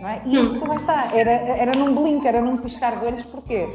[0.00, 0.22] Não é?
[0.24, 3.68] E isto, lá está, era, era num blink, era num piscar de olhos, porquê?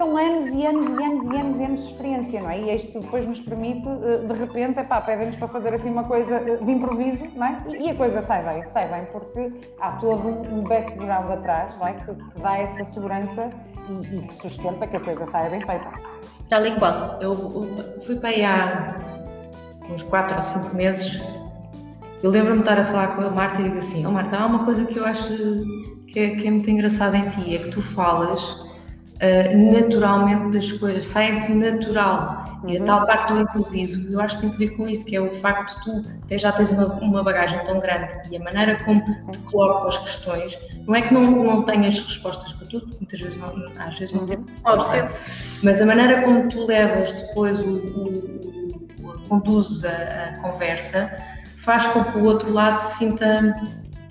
[0.00, 2.58] São anos e anos e anos e anos e anos de experiência, não é?
[2.58, 6.36] E isto depois nos permite, eh, de repente, epá, pedem-nos para fazer assim uma coisa
[6.36, 7.58] eh, de improviso, não é?
[7.78, 11.92] E a coisa sai bem, sai bem, porque há todo um background atrás, não é?
[11.92, 13.50] Que, dá essa segurança
[13.90, 15.92] e, e, que sustenta que a coisa saia bem feita.
[16.48, 17.18] Tal e qual.
[17.20, 17.36] Eu
[18.06, 18.96] fui para aí há
[19.90, 21.20] uns 4 ou 5 meses.
[22.22, 24.46] Eu lembro-me de estar a falar com a Marta e digo assim: Oh Marta, há
[24.46, 25.34] uma coisa que eu acho
[26.06, 28.69] que é, que é muito engraçada em ti, é que tu falas
[29.20, 32.60] uh, naturalmente das coisas, sai-te natural.
[32.62, 32.70] Uhum.
[32.70, 32.86] E a uhum.
[32.86, 35.30] tal parte do improviso, eu acho que tem que ver com isso, que é o
[35.36, 39.38] facto de tu já tens uma, uma bagagem tão grande e a maneira como te
[39.50, 43.38] colocam as questões, não é que não, não tenhas respostas para tudo, porque muitas vezes
[43.38, 44.26] não, às vezes não uhum.
[44.26, 45.10] tens resposta,
[45.62, 51.10] mas a maneira como tu levas depois o, o, o conduzes a, a conversa
[51.56, 53.54] faz com que o outro lado se sinta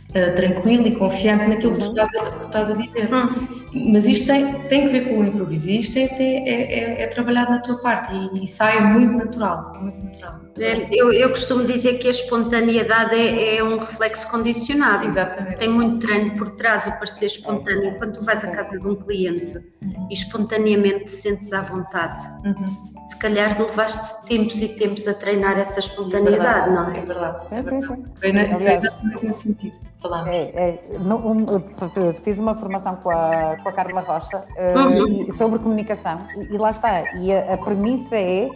[0.09, 3.09] uh, tranquilo e confiante naquilo que tu estás a, estás a dizer.
[3.13, 3.91] Uhum.
[3.91, 7.51] Mas isto tem, tem que ver com o improviso, isto é, é, é, é trabalhado
[7.51, 10.39] na tua parte e, e, sai muito natural, muito natural.
[10.57, 15.07] É, eu, eu costumo dizer que a espontaneidade é, é, um reflexo condicionado.
[15.07, 15.57] Exatamente.
[15.57, 17.97] Tem muito treino por trás o parecer espontâneo.
[17.97, 20.07] Quando tu vais à casa de um cliente uhum.
[20.09, 23.03] e espontaneamente te sentes à vontade, uhum.
[23.03, 26.99] se calhar levaste tempos e tempos a treinar essa espontaneidade, não é?
[26.99, 27.45] É verdade.
[27.51, 28.05] É, sim, sim.
[28.19, 29.89] Foi, exatamente nesse sentido.
[30.27, 31.45] É, é, um,
[32.23, 35.31] fiz uma formação com a, com a Carla Rocha uh, uhum.
[35.33, 37.03] sobre comunicação e, e, lá está.
[37.17, 38.49] E a, a, premissa é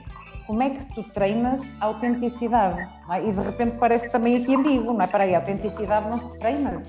[0.45, 2.87] como é que tu treinas a autenticidade.
[3.09, 3.27] É?
[3.27, 5.07] E de repente parece também aqui ambíguo, não é?
[5.07, 6.81] Para aí, a autenticidade não se treina.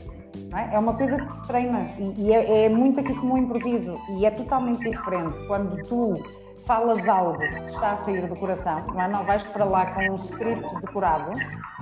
[0.50, 0.74] Não é?
[0.74, 3.98] é uma coisa que se treina e, e é, é muito aqui como um improviso
[4.10, 6.16] e é totalmente diferente quando tu
[6.64, 9.08] falas algo que está a sair do coração, não, é?
[9.08, 11.32] não vais para lá com um script decorado,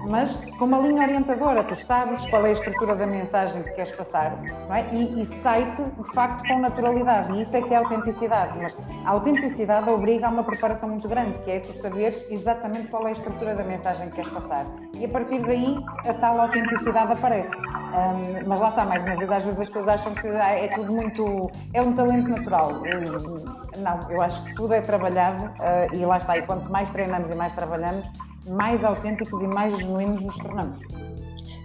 [0.09, 3.93] mas com uma linha orientadora, tu sabes qual é a estrutura da mensagem que queres
[3.93, 4.37] passar,
[4.69, 4.87] não é?
[4.93, 9.11] E, e sai-te de facto com naturalidade, e isso é que é autenticidade, mas a
[9.11, 13.13] autenticidade obriga a uma preparação muito grande, que é tu saberes exatamente qual é a
[13.13, 17.57] estrutura da mensagem que queres passar, e a partir daí a tal autenticidade aparece.
[17.93, 20.69] Um, mas lá está, mais uma vez, às vezes as pessoas acham que ah, é
[20.69, 21.51] tudo muito.
[21.75, 22.81] é um talento natural.
[23.79, 26.39] Não, eu acho que tudo é trabalhado uh, e lá está.
[26.39, 28.09] E quanto mais treinamos e mais trabalhamos,
[28.49, 30.79] mais autênticos e mais genuínos nos tornamos.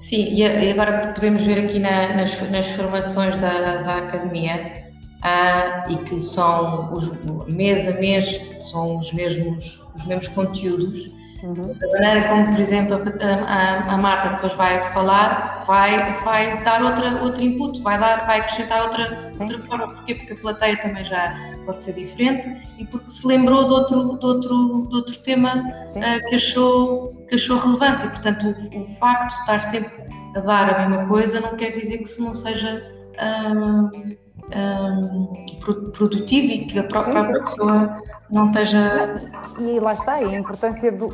[0.02, 4.84] Sim, e agora podemos ver aqui na, nas, nas, formações da, da academia
[5.18, 7.12] uh, e que são os,
[7.48, 11.12] mês a mês são os mesmos, os mesmos conteúdos
[11.44, 11.74] Uhum.
[11.74, 17.22] Da maneira como, por exemplo, a, a, Marta depois vai falar, vai, vai dar outra,
[17.22, 19.88] outro input, vai, dar, vai acrescentar outra, outra forma.
[19.94, 20.16] Porquê?
[20.16, 21.36] Porque a plateia também já
[21.66, 22.50] pode ser diferente
[22.80, 27.36] e porque se lembrou de outro, de outro, de outro tema uh, que, achou, que
[27.36, 28.06] achou relevante.
[28.06, 30.06] E, portanto, o, o, facto de estar sempre
[30.36, 32.82] a dar a mesma coisa não quer dizer que se não seja.
[33.20, 37.44] Um, um, produtivo e que a própria sim, sim.
[37.44, 39.22] pessoa não esteja.
[39.60, 41.08] E lá está, a importância do,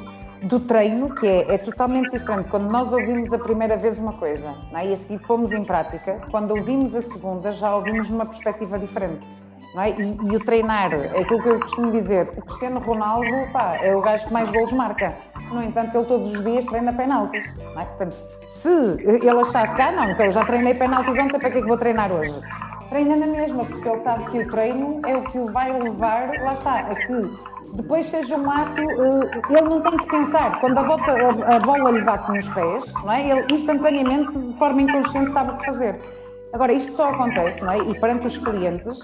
[0.44, 2.50] do treino, que é, é, totalmente diferente.
[2.50, 4.88] Quando nós ouvimos a primeira vez uma coisa é?
[4.88, 9.28] e a seguir fomos em prática, quando ouvimos a segunda, já ouvimos numa perspectiva diferente.
[9.78, 9.90] É?
[9.90, 13.96] E, e, o treinar, é aquilo que eu costumo dizer: o Cristiano Ronaldo pá, é
[13.96, 15.16] o gajo que mais gols marca.
[15.52, 17.44] no entanto, ele todos os dias treina penaltis.
[17.76, 17.84] É?
[17.84, 18.16] Portanto,
[18.46, 21.62] se ele achasse que, ah, não, então eu já treinei penaltis ontem, para que é
[21.62, 22.40] que vou treinar hoje?
[22.94, 26.30] Treina na mesma, porque ele sabe que o treino é o que o vai levar,
[26.44, 27.28] lá está, a que
[27.74, 30.60] depois seja um ato, eh, ele não tem que pensar.
[30.60, 33.30] Quando a, volta, a bola lhe bate nos pés, não é?
[33.32, 36.00] ele instantaneamente, de forma inconsciente, sabe o que fazer.
[36.54, 37.80] Agora, isto só acontece, não é?
[37.80, 39.00] E perante os clientes,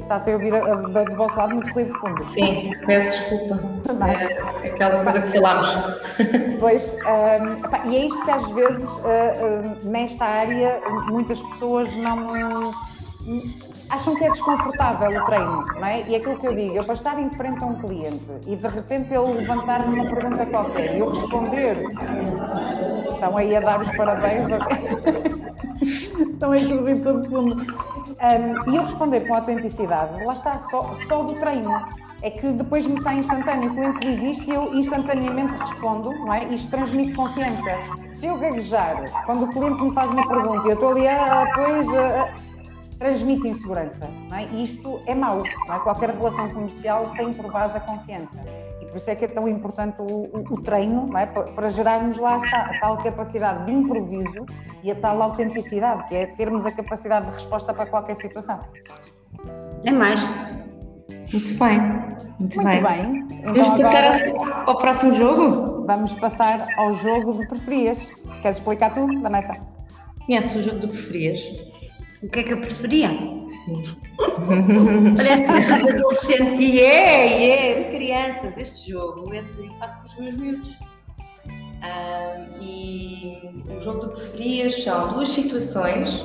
[0.00, 2.22] está-se a ouvir a, a, do vosso lado muito ruído de fundo.
[2.22, 3.60] Sim, peço desculpa.
[4.62, 5.76] É aquela coisa que falámos.
[6.60, 10.80] Pois, um, e é isto que às vezes, uh, uh, nesta área,
[11.10, 12.72] muitas pessoas não
[13.88, 16.02] acham que é desconfortável o treino, não é?
[16.08, 18.56] E é aquilo que eu digo, eu para estar em frente a um cliente e
[18.56, 21.76] de repente ele levantar-me uma pergunta qualquer e eu responder,
[23.12, 26.24] estão aí a dar os parabéns, ok?
[26.32, 27.54] estão aí tudo em todo fundo.
[27.54, 32.04] Um, e eu responder com autenticidade, lá está, só, só do treino.
[32.22, 36.32] É que depois me sai instantâneo, o cliente diz isto e eu instantaneamente respondo, não
[36.32, 36.44] é?
[36.44, 37.70] Isto transmite confiança.
[38.12, 41.46] Se eu gaguejar, quando o cliente me faz uma pergunta e eu estou ali, ah,
[41.54, 41.86] pois.
[41.92, 42.30] Ah,
[43.04, 44.08] transmite insegurança.
[44.30, 44.46] Não é?
[44.46, 45.44] E isto é mau.
[45.44, 45.78] É?
[45.80, 48.40] Qualquer relação comercial tem por base a confiança.
[48.80, 51.26] E por isso é que é tão importante o, o, o treino é?
[51.26, 54.46] para, para, gerarmos lá a tal capacidade de improviso
[54.82, 58.58] e a tal autenticidade, que é termos a capacidade de resposta para qualquer situação.
[59.84, 60.26] É mais.
[61.30, 61.80] Muito bem.
[62.38, 62.82] Muito, Muito bem.
[62.82, 63.26] bem.
[63.32, 65.86] Então, vamos passar ao, ao próximo jogo?
[65.86, 68.10] Vamos passar ao jogo de preferias.
[68.40, 69.56] Queres explicar tu, Vanessa?
[70.24, 71.73] Conheces o jogo de preferias?
[72.24, 73.08] O que é que eu preferia?
[73.08, 73.82] Sim.
[75.14, 76.62] Parece coisa de adolescente.
[76.62, 78.54] E é, e é, de crianças.
[78.56, 80.78] Este jogo é de, faço para os meus miúdos.
[81.46, 83.38] Um, e
[83.76, 86.24] o jogo de preferias são duas situações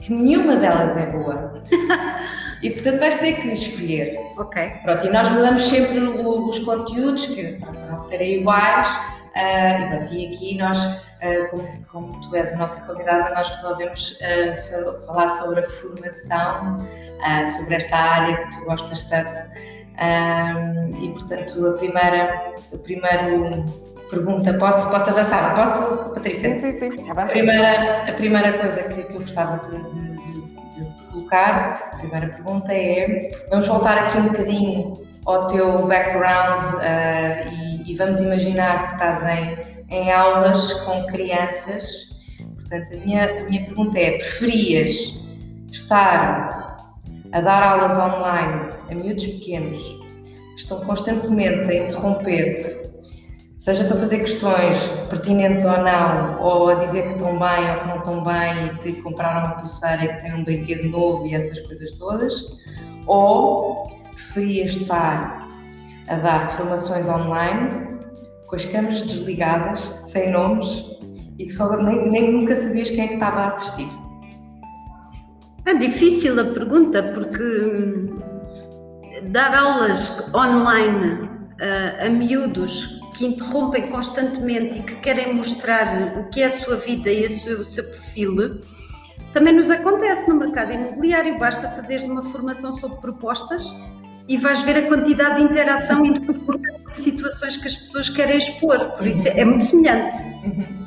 [0.00, 1.62] que nenhuma delas é boa.
[2.62, 4.18] e portanto vais ter que escolher.
[4.38, 4.62] Ok.
[4.82, 8.88] Pronto, e nós mudamos sempre os conteúdos que para não serem iguais.
[9.36, 10.78] Uh, e pronto, e aqui nós
[11.50, 17.46] como, como, tu és a nossa convidada, nós resolvemos uh, falar sobre a formação, uh,
[17.46, 19.40] sobre esta área que tu gostas tanto.
[21.00, 23.64] e, portanto, a primeira, a primeira
[24.10, 25.54] pergunta, posso, posso avançar?
[25.56, 26.54] Posso, Patrícia?
[26.54, 27.10] Sim, sim, sim.
[27.10, 31.96] A primeira, a primeira coisa que, que eu gostava de, de, de, de colocar, a
[31.96, 36.60] primeira pergunta é: vamos voltar aqui um bocadinho ao teu background
[37.52, 42.08] e, e vamos imaginar que estás em em aulas com crianças.
[42.54, 45.14] Portanto, a minha, a minha pergunta é: preferias
[45.72, 46.94] estar
[47.32, 52.88] a dar aulas online a miúdos pequenos que estão constantemente a interromper-te,
[53.58, 57.88] seja para fazer questões pertinentes ou não, ou a dizer que estão bem ou que
[57.88, 61.34] não estão bem e que compraram uma pulseira e que têm um brinquedo novo e
[61.34, 62.44] essas coisas todas,
[63.06, 65.48] ou preferias estar
[66.08, 67.97] a dar formações online
[68.48, 70.84] com as câmaras desligadas, sem nomes
[71.38, 73.88] e que só, nem, nem nunca sabias quem é estava a assistir?
[75.66, 78.14] É difícil a pergunta porque hum,
[79.30, 81.28] dar aulas online
[81.60, 86.76] uh, a miúdos que interrompem constantemente e que querem mostrar o que é a sua
[86.76, 88.62] vida e seu, o seu perfil
[89.34, 91.38] também nos acontece no mercado imobiliário.
[91.38, 93.64] Basta fazer uma formação sobre propostas
[94.26, 96.24] e vais ver a quantidade de interação entre
[97.00, 98.78] situações que as pessoas querem expor.
[98.92, 100.16] Por isso é muito semelhante.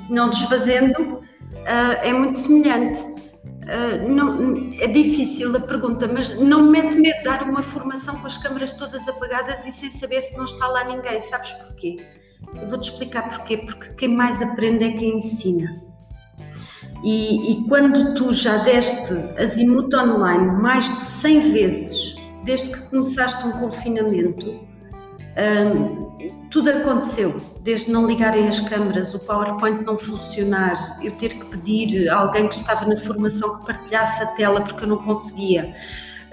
[0.10, 3.02] Não desfazendo, uh, é muito semelhante.
[3.02, 8.28] Uh, não, é difícil a pergunta, mas não me mete medo dar uma formação com
[8.28, 11.20] as câmaras todas apagadas e sem saber se não está lá ninguém.
[11.20, 11.96] Sabes porquê?
[12.60, 13.58] Eu vou-te explicar porquê.
[13.58, 15.82] Porque quem mais aprende é quem ensina.
[17.04, 23.46] E, e quando tu já deste azimuth online mais de 100 vezes desde que começaste
[23.46, 24.68] um confinamento,
[25.38, 26.12] um,
[26.50, 32.10] tudo aconteceu, desde não ligarem as câmaras, o PowerPoint não funcionar, eu ter que pedir
[32.10, 35.74] a alguém que estava na formação que partilhasse a tela porque eu não conseguia,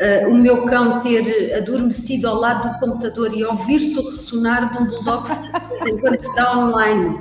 [0.01, 4.83] uh, o meu cão ter adormecido ao lado do computador e ouvir-se o ressonar de
[4.83, 5.29] um bulldog
[5.87, 7.21] enquanto está online.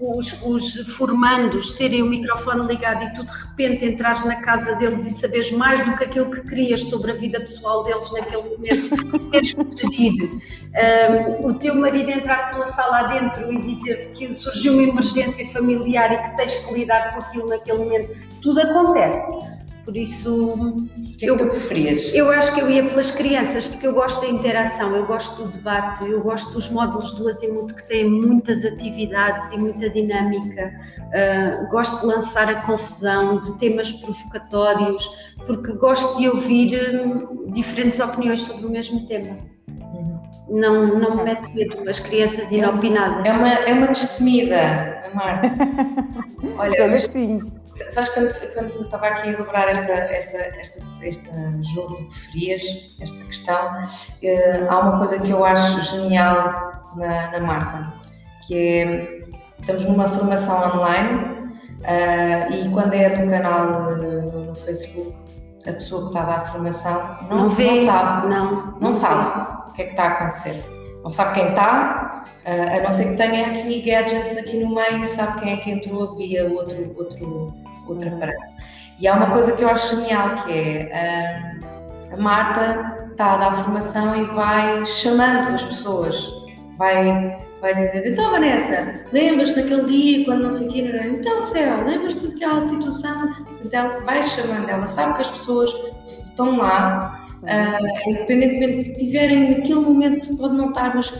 [0.00, 5.04] Os, os formandos terem o microfone ligado e tu de repente entrares na casa deles
[5.04, 8.90] e saberes mais do que aquilo que querias sobre a vida pessoal deles naquele momento,
[9.30, 10.40] teres que.
[10.70, 16.12] Um, o teu marido entrar pela sala adentro e dizer-te que surgiu uma emergência familiar
[16.12, 19.49] e que tens que lidar com aquilo naquele momento, tudo acontece.
[19.90, 20.52] Por isso.
[20.52, 20.86] O
[21.18, 22.14] que é que tu preferias?
[22.14, 25.50] Eu acho que eu ia pelas crianças, porque eu gosto da interação, eu gosto do
[25.50, 30.72] debate, eu gosto dos módulos do Azimuth que têm muitas atividades e muita dinâmica.
[31.08, 35.10] Uh, gosto de lançar a confusão, de temas provocatórios,
[35.44, 39.38] porque gosto de ouvir um, diferentes opiniões sobre o mesmo tema.
[40.48, 43.24] Não, não me mete medo as crianças inopinadas.
[43.24, 45.48] É uma, é uma destemida, Marta.
[46.56, 47.40] Olha, Olha sim.
[47.88, 51.30] Sabes, quando, quando estava aqui a elaborar esta, esta, esta, este
[51.74, 52.62] jogo de preferias,
[53.00, 53.84] esta questão,
[54.22, 57.92] eh, há uma coisa que eu acho genial na, na Marta,
[58.46, 59.18] que é,
[59.58, 61.40] estamos numa formação online
[61.80, 65.14] Uh, e quando é do canal no, no, Facebook,
[65.66, 68.80] a pessoa que está a dar a formação não, não, vê, não sabe, não, não,
[68.80, 70.62] não sabe o que é que está a acontecer.
[71.02, 75.06] Não sabe quem está, uh, a não ser que tenha aqui gadgets aqui no meio,
[75.06, 77.54] sabe quem é que entrou via outro, outro,
[77.86, 78.38] outro aparelho.
[78.98, 83.36] E há uma coisa que eu acho genial, que é uh, a Marta está a
[83.36, 86.32] dar a formação e vai chamando as pessoas,
[86.76, 91.84] vai vai dizer, então Vanessa, lembras-te daquele dia quando não sei o quê, então Céu,
[91.84, 93.34] lembras-te daquela situação?
[93.62, 95.70] Então vai chamando ela, sabe que as pessoas
[96.24, 101.12] estão lá, uh, independentemente se estiverem naquele momento, pode não estar, mas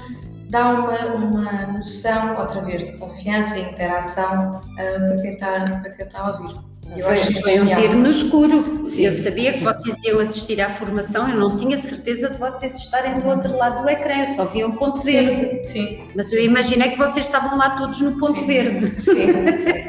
[0.51, 5.91] dá uma, uma noção, outra vez, de confiança e interação uh, para, quem está, para
[5.91, 6.71] quem está a ouvir.
[7.05, 8.85] Foi, foi, um tiro no escuro.
[8.85, 9.03] Sim.
[9.03, 13.21] Eu sabia que vocês iam assistir à formação, eu não tinha certeza de vocês estarem
[13.21, 15.69] do outro lado do ecrã, eu só via um ponto verde.
[15.69, 16.01] Sim.
[16.17, 18.47] Mas eu imaginei que vocês estavam lá todos no ponto sim.
[18.47, 18.87] verde.
[19.01, 19.85] Sim, sim.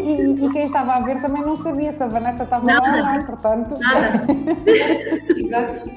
[0.00, 2.80] e, e, quem estava a ver também não sabia se a Vanessa estava Nada.
[2.80, 3.78] lá, não, portanto.
[3.78, 4.26] Nada.
[5.36, 5.90] Exato.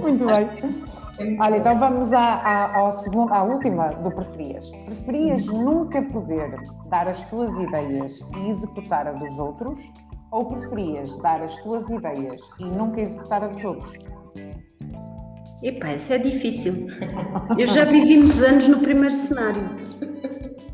[0.00, 0.48] Muito bem.
[1.40, 4.68] Olha, então vamos à, à, ao segundo, à última do preferias.
[4.84, 9.78] Preferias nunca poder dar as tuas ideias e executar a dos outros
[10.32, 13.92] ou preferias dar as tuas ideias e nunca executar a dos outros?
[15.62, 16.88] Epá, isso é difícil.
[17.56, 19.70] Eu já vivi muitos anos no primeiro cenário.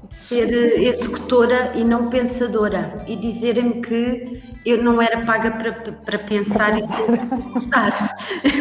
[0.09, 3.05] De ser executora e não pensadora.
[3.07, 7.93] E dizerem-me que eu não era paga para, para pensar e executar.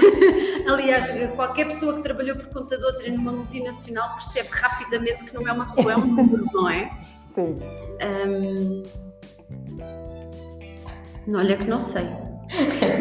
[0.71, 5.47] Aliás, qualquer pessoa que trabalhou por conta de outra numa multinacional percebe rapidamente que não
[5.47, 6.89] é uma pessoa, é um número, não é?
[7.29, 7.55] Sim.
[8.27, 8.83] Um,
[11.35, 12.07] olha que não sei.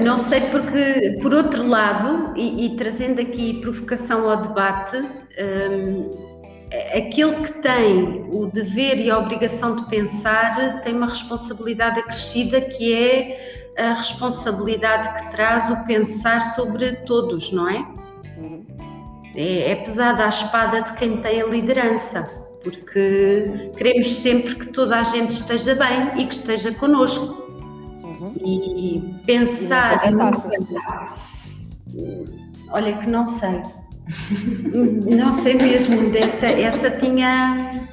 [0.04, 6.27] Não sei porque, por outro lado, e, e trazendo aqui provocação ao debate, um,
[6.70, 12.92] aquele que tem o dever e a obrigação de pensar tem uma responsabilidade acrescida que
[12.92, 17.86] é a responsabilidade que traz o pensar sobre todos, não é?
[19.34, 22.28] É, é pesada a espada de quem tem a liderança,
[22.62, 27.46] porque queremos sempre que toda a gente esteja bem e que esteja connosco.
[28.02, 28.32] Uhum.
[28.44, 30.08] E pensar.
[30.08, 30.32] E não
[32.70, 33.62] olha que não sei.
[35.16, 37.86] Não sei mesmo, essa, essa tinha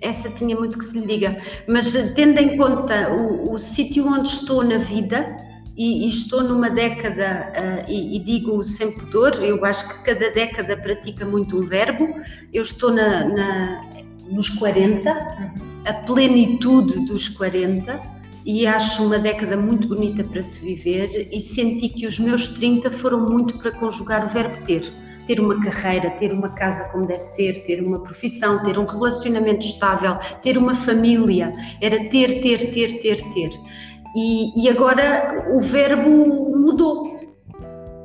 [0.00, 4.28] essa tinha muito que se lhe diga, mas tendo em conta o, o sítio onde
[4.28, 5.36] estou na vida
[5.76, 10.30] e, e estou numa década uh, e, e, digo sem pudor, eu acho que cada
[10.30, 12.06] década pratica muito um verbo,
[12.52, 13.90] eu estou na, na,
[14.30, 15.10] nos 40,
[15.86, 17.98] a plenitude dos 40
[18.44, 22.90] e acho uma década muito bonita para se viver e senti que os meus 30
[22.90, 24.82] foram muito para conjugar o verbo ter
[25.26, 29.64] ter uma carreira, ter uma casa como deve ser, ter uma profissão, ter um relacionamento
[29.66, 31.52] estável, ter uma família.
[31.80, 33.50] Era ter, ter, ter, ter, ter.
[34.14, 37.14] E, e agora o verbo mudou.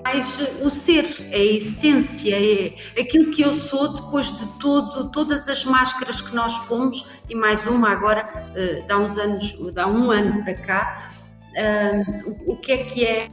[0.04, 5.48] Mais o ser, é a essência, é aquilo que eu sou depois de todo, todas
[5.48, 10.10] as máscaras que nós pomos, e mais uma agora, uh, dá uns anos, dá um
[10.10, 11.12] ano para cá,
[11.52, 13.30] uh, o, o que é que é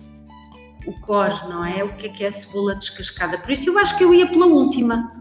[0.86, 1.84] o core, não é?
[1.84, 3.38] O que é que é a cebola descascada.
[3.38, 5.12] Por isso eu acho que eu ia pela última,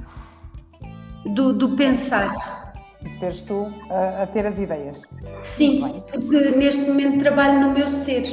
[1.26, 2.74] do, do pensar.
[3.20, 5.02] Seres tu a, a, ter as ideias.
[5.40, 8.24] Sim, porque neste momento trabalho no meu ser.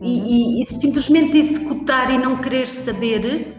[0.00, 0.06] Uhum.
[0.06, 3.54] E, e, e, simplesmente executar e não querer saber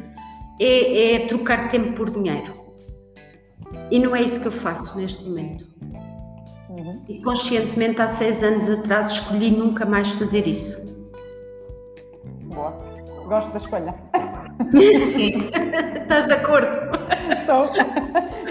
[0.59, 2.53] é, é trocar tempo por dinheiro.
[3.89, 5.65] E não é isso que eu faço neste momento.
[6.69, 7.01] Uhum.
[7.07, 10.77] E conscientemente, há seis anos atrás, escolhi nunca mais fazer isso.
[12.53, 12.77] Boa.
[13.33, 13.95] Gosto da escolha.
[15.11, 15.49] Sim.
[15.99, 16.77] Estás de acordo?
[17.39, 17.67] Estou.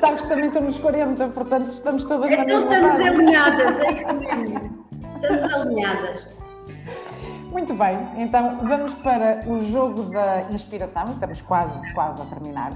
[0.00, 3.92] Sabes que também estou nos 40, portanto estamos todas então, na mesma estamos alinhadas, é
[3.92, 4.84] isso mesmo.
[5.14, 6.26] Estamos alinhadas.
[7.52, 12.72] Muito bem, então vamos para o jogo da inspiração, estamos quase, quase a terminar.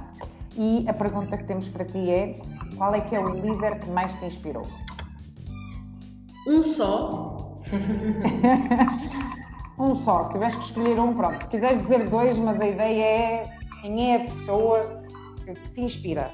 [0.56, 2.38] E a pergunta que temos para ti é:
[2.76, 4.64] qual é que é o líder que mais te inspirou?
[6.46, 7.58] Um só.
[9.78, 11.38] Um só, se tiveres que escolher um, pronto.
[11.38, 13.50] Se quiseres dizer dois, mas a ideia é
[13.82, 15.02] quem é a pessoa
[15.44, 16.30] que te inspira.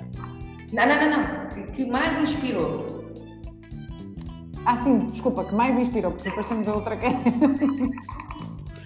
[0.72, 1.66] Não, não, não, não.
[1.72, 3.03] Que mais inspirou?
[4.64, 7.12] Ah, sim, desculpa, que mais inspirou, porque depois temos a outra que é.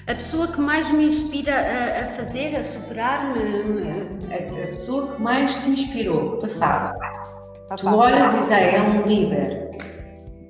[0.08, 3.40] A pessoa que mais me inspira a, a fazer, a superar-me.
[4.30, 6.96] A, a, pessoa que mais te inspirou, passado.
[7.68, 7.92] Passado.
[7.92, 9.76] Tu olhas e dizes, é um líder.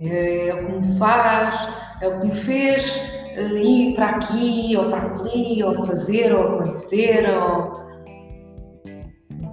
[0.03, 1.69] É o que me faz,
[2.03, 7.28] é o que me fez ir para aqui, ou para ali, ou fazer, ou acontecer,
[7.28, 7.87] ou...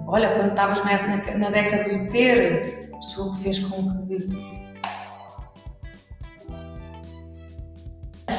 [0.06, 4.26] Olha, quando estavas na, na década do ter, a que fez com que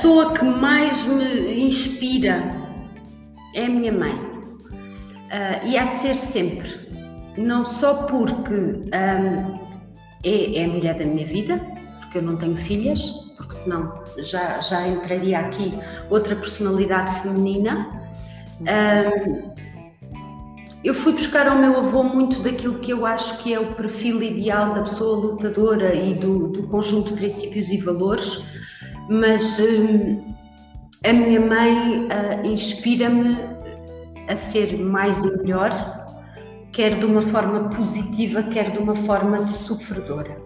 [0.05, 2.43] pessoa que mais me inspira
[3.55, 4.13] é a minha mãe.
[4.13, 6.69] Uh, e há de ser sempre.
[7.37, 8.89] Não só porque um,
[10.23, 11.57] é, é, a mulher da minha vida,
[11.99, 15.77] porque eu não tenho filhas, porque senão já, já entraria aqui
[16.09, 17.89] outra personalidade feminina.
[18.61, 19.53] Um,
[20.83, 24.21] eu fui buscar ao meu avô muito daquilo que eu acho que é o perfil
[24.21, 28.43] ideal da pessoa lutadora e do, do conjunto de princípios e valores
[29.09, 30.33] mas hum,
[31.03, 33.37] a minha mãe uh, inspira-me
[34.27, 35.71] a ser mais e melhor,
[36.71, 40.41] quer de uma forma positiva, quer de uma forma de sofredora.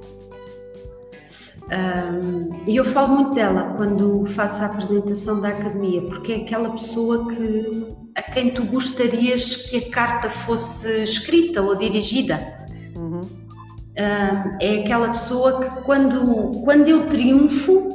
[1.69, 6.71] Um, e eu falo muito dela quando faço a apresentação da academia, porque é aquela
[6.71, 12.65] pessoa que, a quem tu gostarias que a carta fosse escrita ou dirigida.
[12.95, 13.21] Uhum.
[13.21, 17.89] Um, é aquela pessoa que, quando, quando eu triunfo,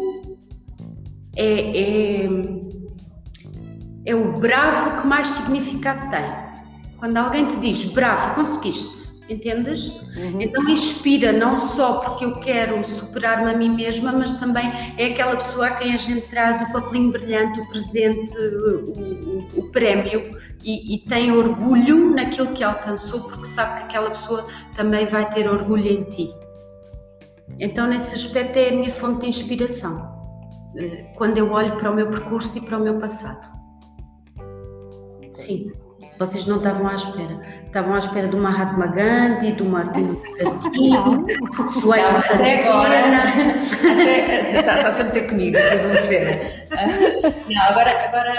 [1.37, 2.29] é, é,
[4.07, 6.45] é o bravo que mais significado tem.
[6.99, 9.89] Quando alguém te diz bravo, conseguiste, entendes?
[9.89, 10.41] Uhum.
[10.41, 15.37] Então inspira não só porque eu quero superar-me a mim mesma, mas também é aquela
[15.37, 20.31] pessoa a quem a gente traz o papelinho brilhante, o presente, o, o, o prémio
[20.63, 24.47] e, e, tem orgulho naquilo que alcançou porque sabe que aquela pessoa
[24.77, 26.35] também vai ter orgulho em ti.
[27.59, 30.15] Então, nesse aspecto, é a minha fonte de inspiração.
[30.77, 33.53] Eh, quando eu olho para o meu percurso e para o meu passado.
[35.35, 35.71] Sim,
[36.19, 37.64] vocês não estavam à espera.
[37.75, 40.95] Estavam à espera do Mahatma Gandhi, do Martin Luther King,
[41.81, 43.59] do Ayrton Até agora,
[44.57, 46.53] está, está sempre a ter comigo, uma cena.
[47.53, 48.35] Não, agora, agora,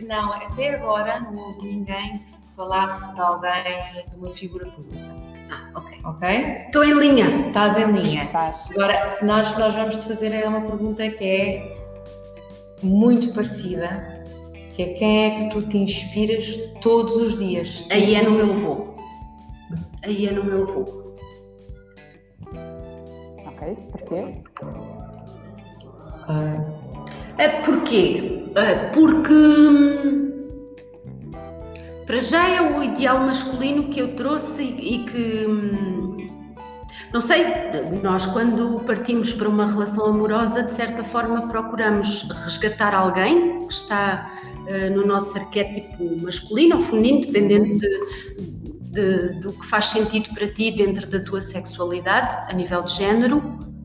[0.00, 5.04] não, até agora não houve ninguém que falasse de alguém, de uma figura pública.
[5.50, 5.98] Ah, ok.
[6.04, 6.28] Ok?
[6.66, 7.48] Estou em linha.
[7.48, 8.30] Estás em linha.
[8.32, 11.76] Agora, nós, nós vamos te fazer uma pergunta que é
[12.80, 14.15] muito parecida,
[14.76, 16.46] que é quem é que tu te inspiras
[16.82, 17.82] todos os dias?
[17.90, 18.94] Aí é no meu voo.
[20.04, 21.16] Aí é no meu voo.
[23.46, 24.42] Ok, porquê?
[26.28, 26.76] Uh...
[27.38, 28.44] É porquê?
[28.50, 30.46] Uh, porque hum,
[32.06, 35.46] para já é o ideal masculino que eu trouxe e, e que.
[35.46, 36.16] Hum,
[37.14, 37.44] não sei,
[38.02, 44.30] nós quando partimos para uma relação amorosa, de certa forma procuramos resgatar alguém que está
[44.66, 48.00] uh, no nosso arquétipo masculino ou feminino, dependendo de,
[48.92, 53.36] de, do que faz sentido para ti dentro da tua sexualidade, a nível de género,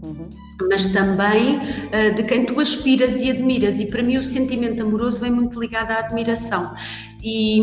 [0.03, 0.29] uhum.
[0.69, 3.79] mas também uh, de quem tu aspiras e admiras.
[3.79, 6.73] E para mim o sentimento amoroso vem muito ligado à admiração.
[7.23, 7.61] E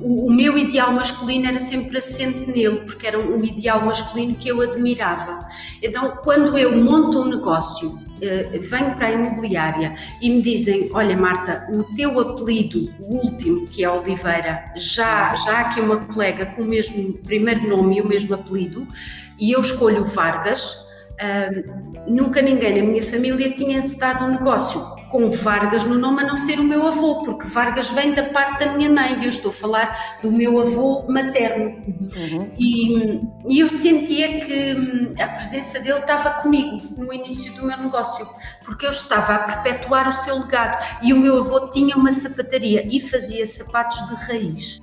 [0.00, 4.48] o, o, meu ideal masculino era sempre assente nele, porque era um ideal masculino que
[4.48, 5.46] eu admirava.
[5.80, 8.01] Então, quando eu monto um negócio, eh,
[8.60, 13.84] venho para a imobiliária e me dizem: Olha, Marta, o teu apelido, o último, que
[13.84, 18.08] é Oliveira, já, já há aqui uma colega com o mesmo primeiro nome e o
[18.08, 18.86] mesmo apelido,
[19.38, 20.80] e eu escolho Vargas.
[21.12, 24.80] Uh, nunca ninguém na minha família tinha encetado um negócio
[25.12, 28.64] com Vargas no nome a não ser o meu avô, porque Vargas vem da parte
[28.64, 31.82] da minha mãe e eu estou a falar do meu avô materno.
[31.86, 32.50] Uhum.
[32.58, 37.76] E, e, eu sentia que hum, a presença dele estava comigo no início do meu
[37.76, 38.26] negócio,
[38.64, 40.82] porque eu estava a perpetuar o seu legado.
[41.02, 44.80] E o meu avô tinha uma sapataria e fazia sapatos de raiz.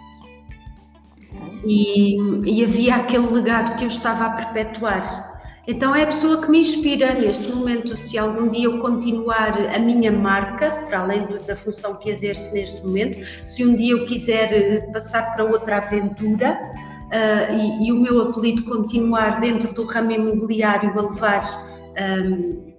[1.66, 2.16] E,
[2.46, 5.29] e havia aquele legado que eu estava a perpetuar.
[5.70, 7.95] Então é a pessoa que me inspira neste momento.
[7.95, 12.82] Se algum dia eu continuar a minha marca, para além da função que exerce neste
[12.82, 18.01] momento, se um dia eu quiser eh, passar para outra aventura uh, e, e, o
[18.01, 21.70] meu apelido continuar dentro do ramo imobiliário a levar
[22.26, 22.74] um,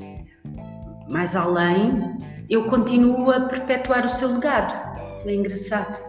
[1.09, 2.17] mais além,
[2.49, 4.75] eu continuo a perpetuar o seu legado.
[5.25, 6.03] É engraçado.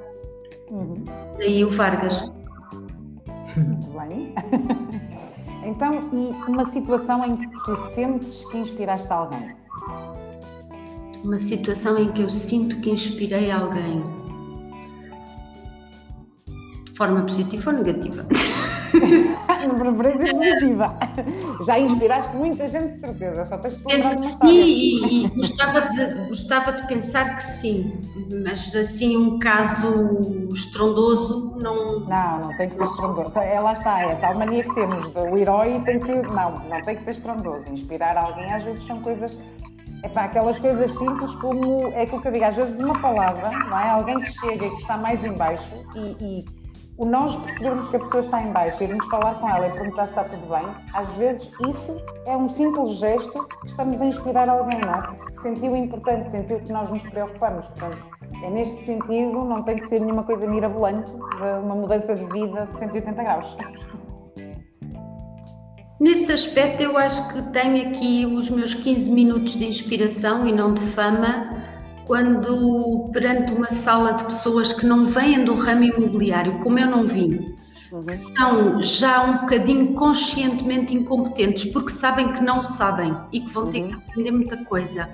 [0.71, 1.03] Uhum.
[1.37, 2.23] Daí o Vargas.
[3.55, 4.33] Muito bem.
[5.81, 9.55] Então, e uma situação em que tu sentes que inspiraste alguém?
[11.23, 14.03] Uma situação em que eu sinto que inspirei alguém.
[16.85, 18.27] De forma positiva ou negativa?
[19.65, 20.97] uma preferência positiva.
[21.65, 25.81] Já inspiraste muita gente, de certeza, só tens de Penso que sim, e, e gostava,
[25.81, 27.93] de, gostava de pensar que sim,
[28.43, 32.01] mas assim um caso estrondoso não.
[32.01, 33.37] Não, não tem que ser estrondoso.
[33.37, 36.11] É, lá está, é a tal mania que temos do herói tem que.
[36.11, 37.71] Não, não tem que ser estrondoso.
[37.71, 39.37] Inspirar alguém às vezes são coisas
[40.03, 43.79] Epá, aquelas coisas simples como é aquilo que eu digo, às vezes uma palavra, não
[43.79, 43.89] é?
[43.89, 46.45] Alguém que chega e que está mais em baixo e, e
[47.01, 50.05] o nós percebermos que a pessoa está em baixo irmos falar com ela e perguntar
[50.05, 51.97] se está tudo bem, às vezes isso
[52.27, 55.01] é um simples gesto que estamos a inspirar alguém, não é?
[55.01, 57.65] Porque se sentiu importante, sentiu que nós nos preocupamos.
[57.69, 58.07] Portanto,
[58.43, 61.11] é neste sentido, não tem que ser nenhuma coisa mirabolante
[61.63, 63.57] uma mudança de vida de 180 graus.
[65.99, 70.73] Nesse aspecto, eu acho que tenho aqui os meus 15 minutos de inspiração e não
[70.73, 71.49] de fama,
[72.05, 77.05] quando perante uma sala de pessoas que não vêm do ramo imobiliário, como eu não
[77.05, 77.55] vim,
[77.91, 78.05] uhum.
[78.05, 83.69] que são já um bocadinho conscientemente incompetentes, porque sabem que não sabem e que vão
[83.69, 84.01] ter que uhum.
[84.07, 85.09] aprender muita coisa.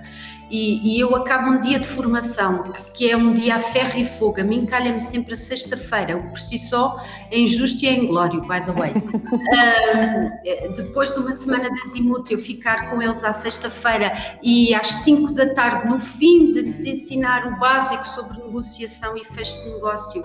[0.50, 4.06] E, e, eu acabo um dia de formação, que é um dia a ferro e
[4.06, 4.40] fogo.
[4.40, 8.42] A mim calha-me sempre a sexta-feira, o por si só é injusto e é inglório,
[8.42, 8.94] by the way.
[8.96, 14.88] um, depois de uma semana de azimuth, eu ficar com eles à sexta-feira e às
[14.88, 19.70] cinco da tarde, no fim de lhes ensinar o básico sobre negociação e fecho de
[19.72, 20.24] negócio,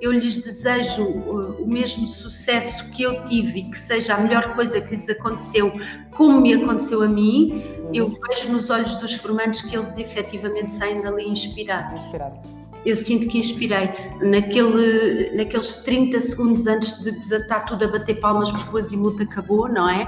[0.00, 4.54] eu lhes desejo uh, o mesmo sucesso que eu tive e que seja a melhor
[4.54, 5.72] coisa que lhes aconteceu,
[6.16, 7.62] como me aconteceu a mim,
[7.94, 12.02] eu vejo nos olhos dos formandos que eles efetivamente saem dali inspirados.
[12.02, 12.44] inspirados.
[12.84, 13.88] Eu sinto que inspirei
[14.20, 19.68] naquele, naqueles 30 segundos antes de desatar tudo a bater palmas porque o azimuth acabou,
[19.68, 20.06] não é?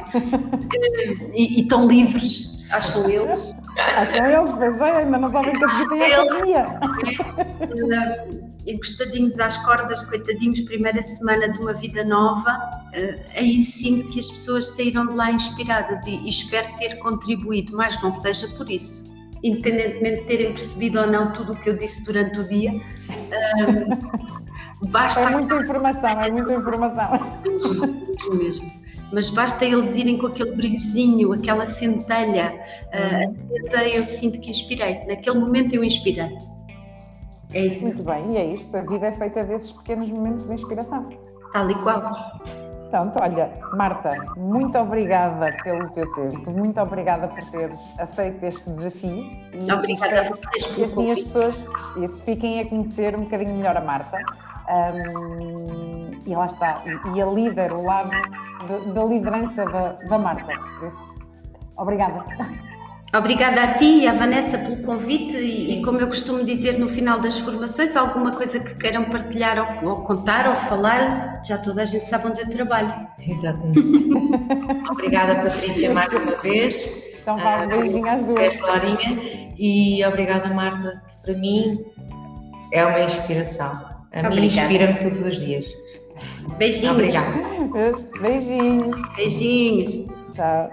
[1.32, 3.52] e, e estão livres, acham eles.
[3.76, 6.80] Acham eles, pois é, ainda não sabem que a vida pandemia
[8.66, 14.30] encostadinhos às cordas, coitadinhos, primeira semana de uma vida nova, uh, aí sinto que as
[14.30, 19.04] pessoas saíram de lá inspiradas e, e, espero ter contribuído, mas não seja por isso.
[19.42, 24.88] Independentemente de terem percebido ou não tudo o que eu disse durante o dia, uh,
[24.88, 25.20] basta.
[25.20, 27.40] É muita informação, é muita informação.
[28.32, 32.54] mesmo mas basta eles irem com aquele brilhozinho, aquela centelha
[32.86, 35.04] uh, acesa, eu sinto que inspirei.
[35.06, 36.36] Naquele momento eu inspirei.
[37.52, 37.86] É isso.
[37.86, 38.76] Muito bem, e é isto.
[38.76, 41.08] A vida é feita desses pequenos momentos de inspiração.
[41.52, 42.02] Tal e qual.
[42.90, 49.28] Portanto, olha, Marta, muito obrigada pelo teu tempo, muito obrigada por teres aceito este desafio.
[49.52, 51.64] E obrigada a vocês pelo E assim as pessoas
[51.96, 54.18] e se fiquem a conhecer um bocadinho melhor a Marta.
[54.68, 58.10] Um, e lá está, e, e, a líder, o lado
[58.92, 60.52] da liderança da, da Marta.
[60.78, 61.32] Por isso,
[61.76, 62.24] obrigada.
[63.14, 66.88] Obrigada a ti e à Vanessa pelo convite e, e, como eu costumo dizer no
[66.88, 71.82] final das formações, alguma coisa que queiram partilhar ou, ou contar ou falar, já toda
[71.82, 73.06] a gente sabe onde eu trabalho.
[73.18, 73.80] Exatamente.
[74.90, 76.90] obrigada Patrícia mais uma vez.
[77.22, 78.40] Então vá, um beijinho às duas.
[78.40, 81.84] Esta horinha e obrigada Marta, que para mim
[82.72, 83.95] é uma inspiração.
[84.16, 85.66] A mim inspira-me todos os dias.
[86.58, 86.94] Beijinhos.
[86.94, 87.34] Obrigada.
[88.20, 88.96] Beijinhos.
[89.16, 90.06] Beijinhos.
[90.32, 90.70] Tchau.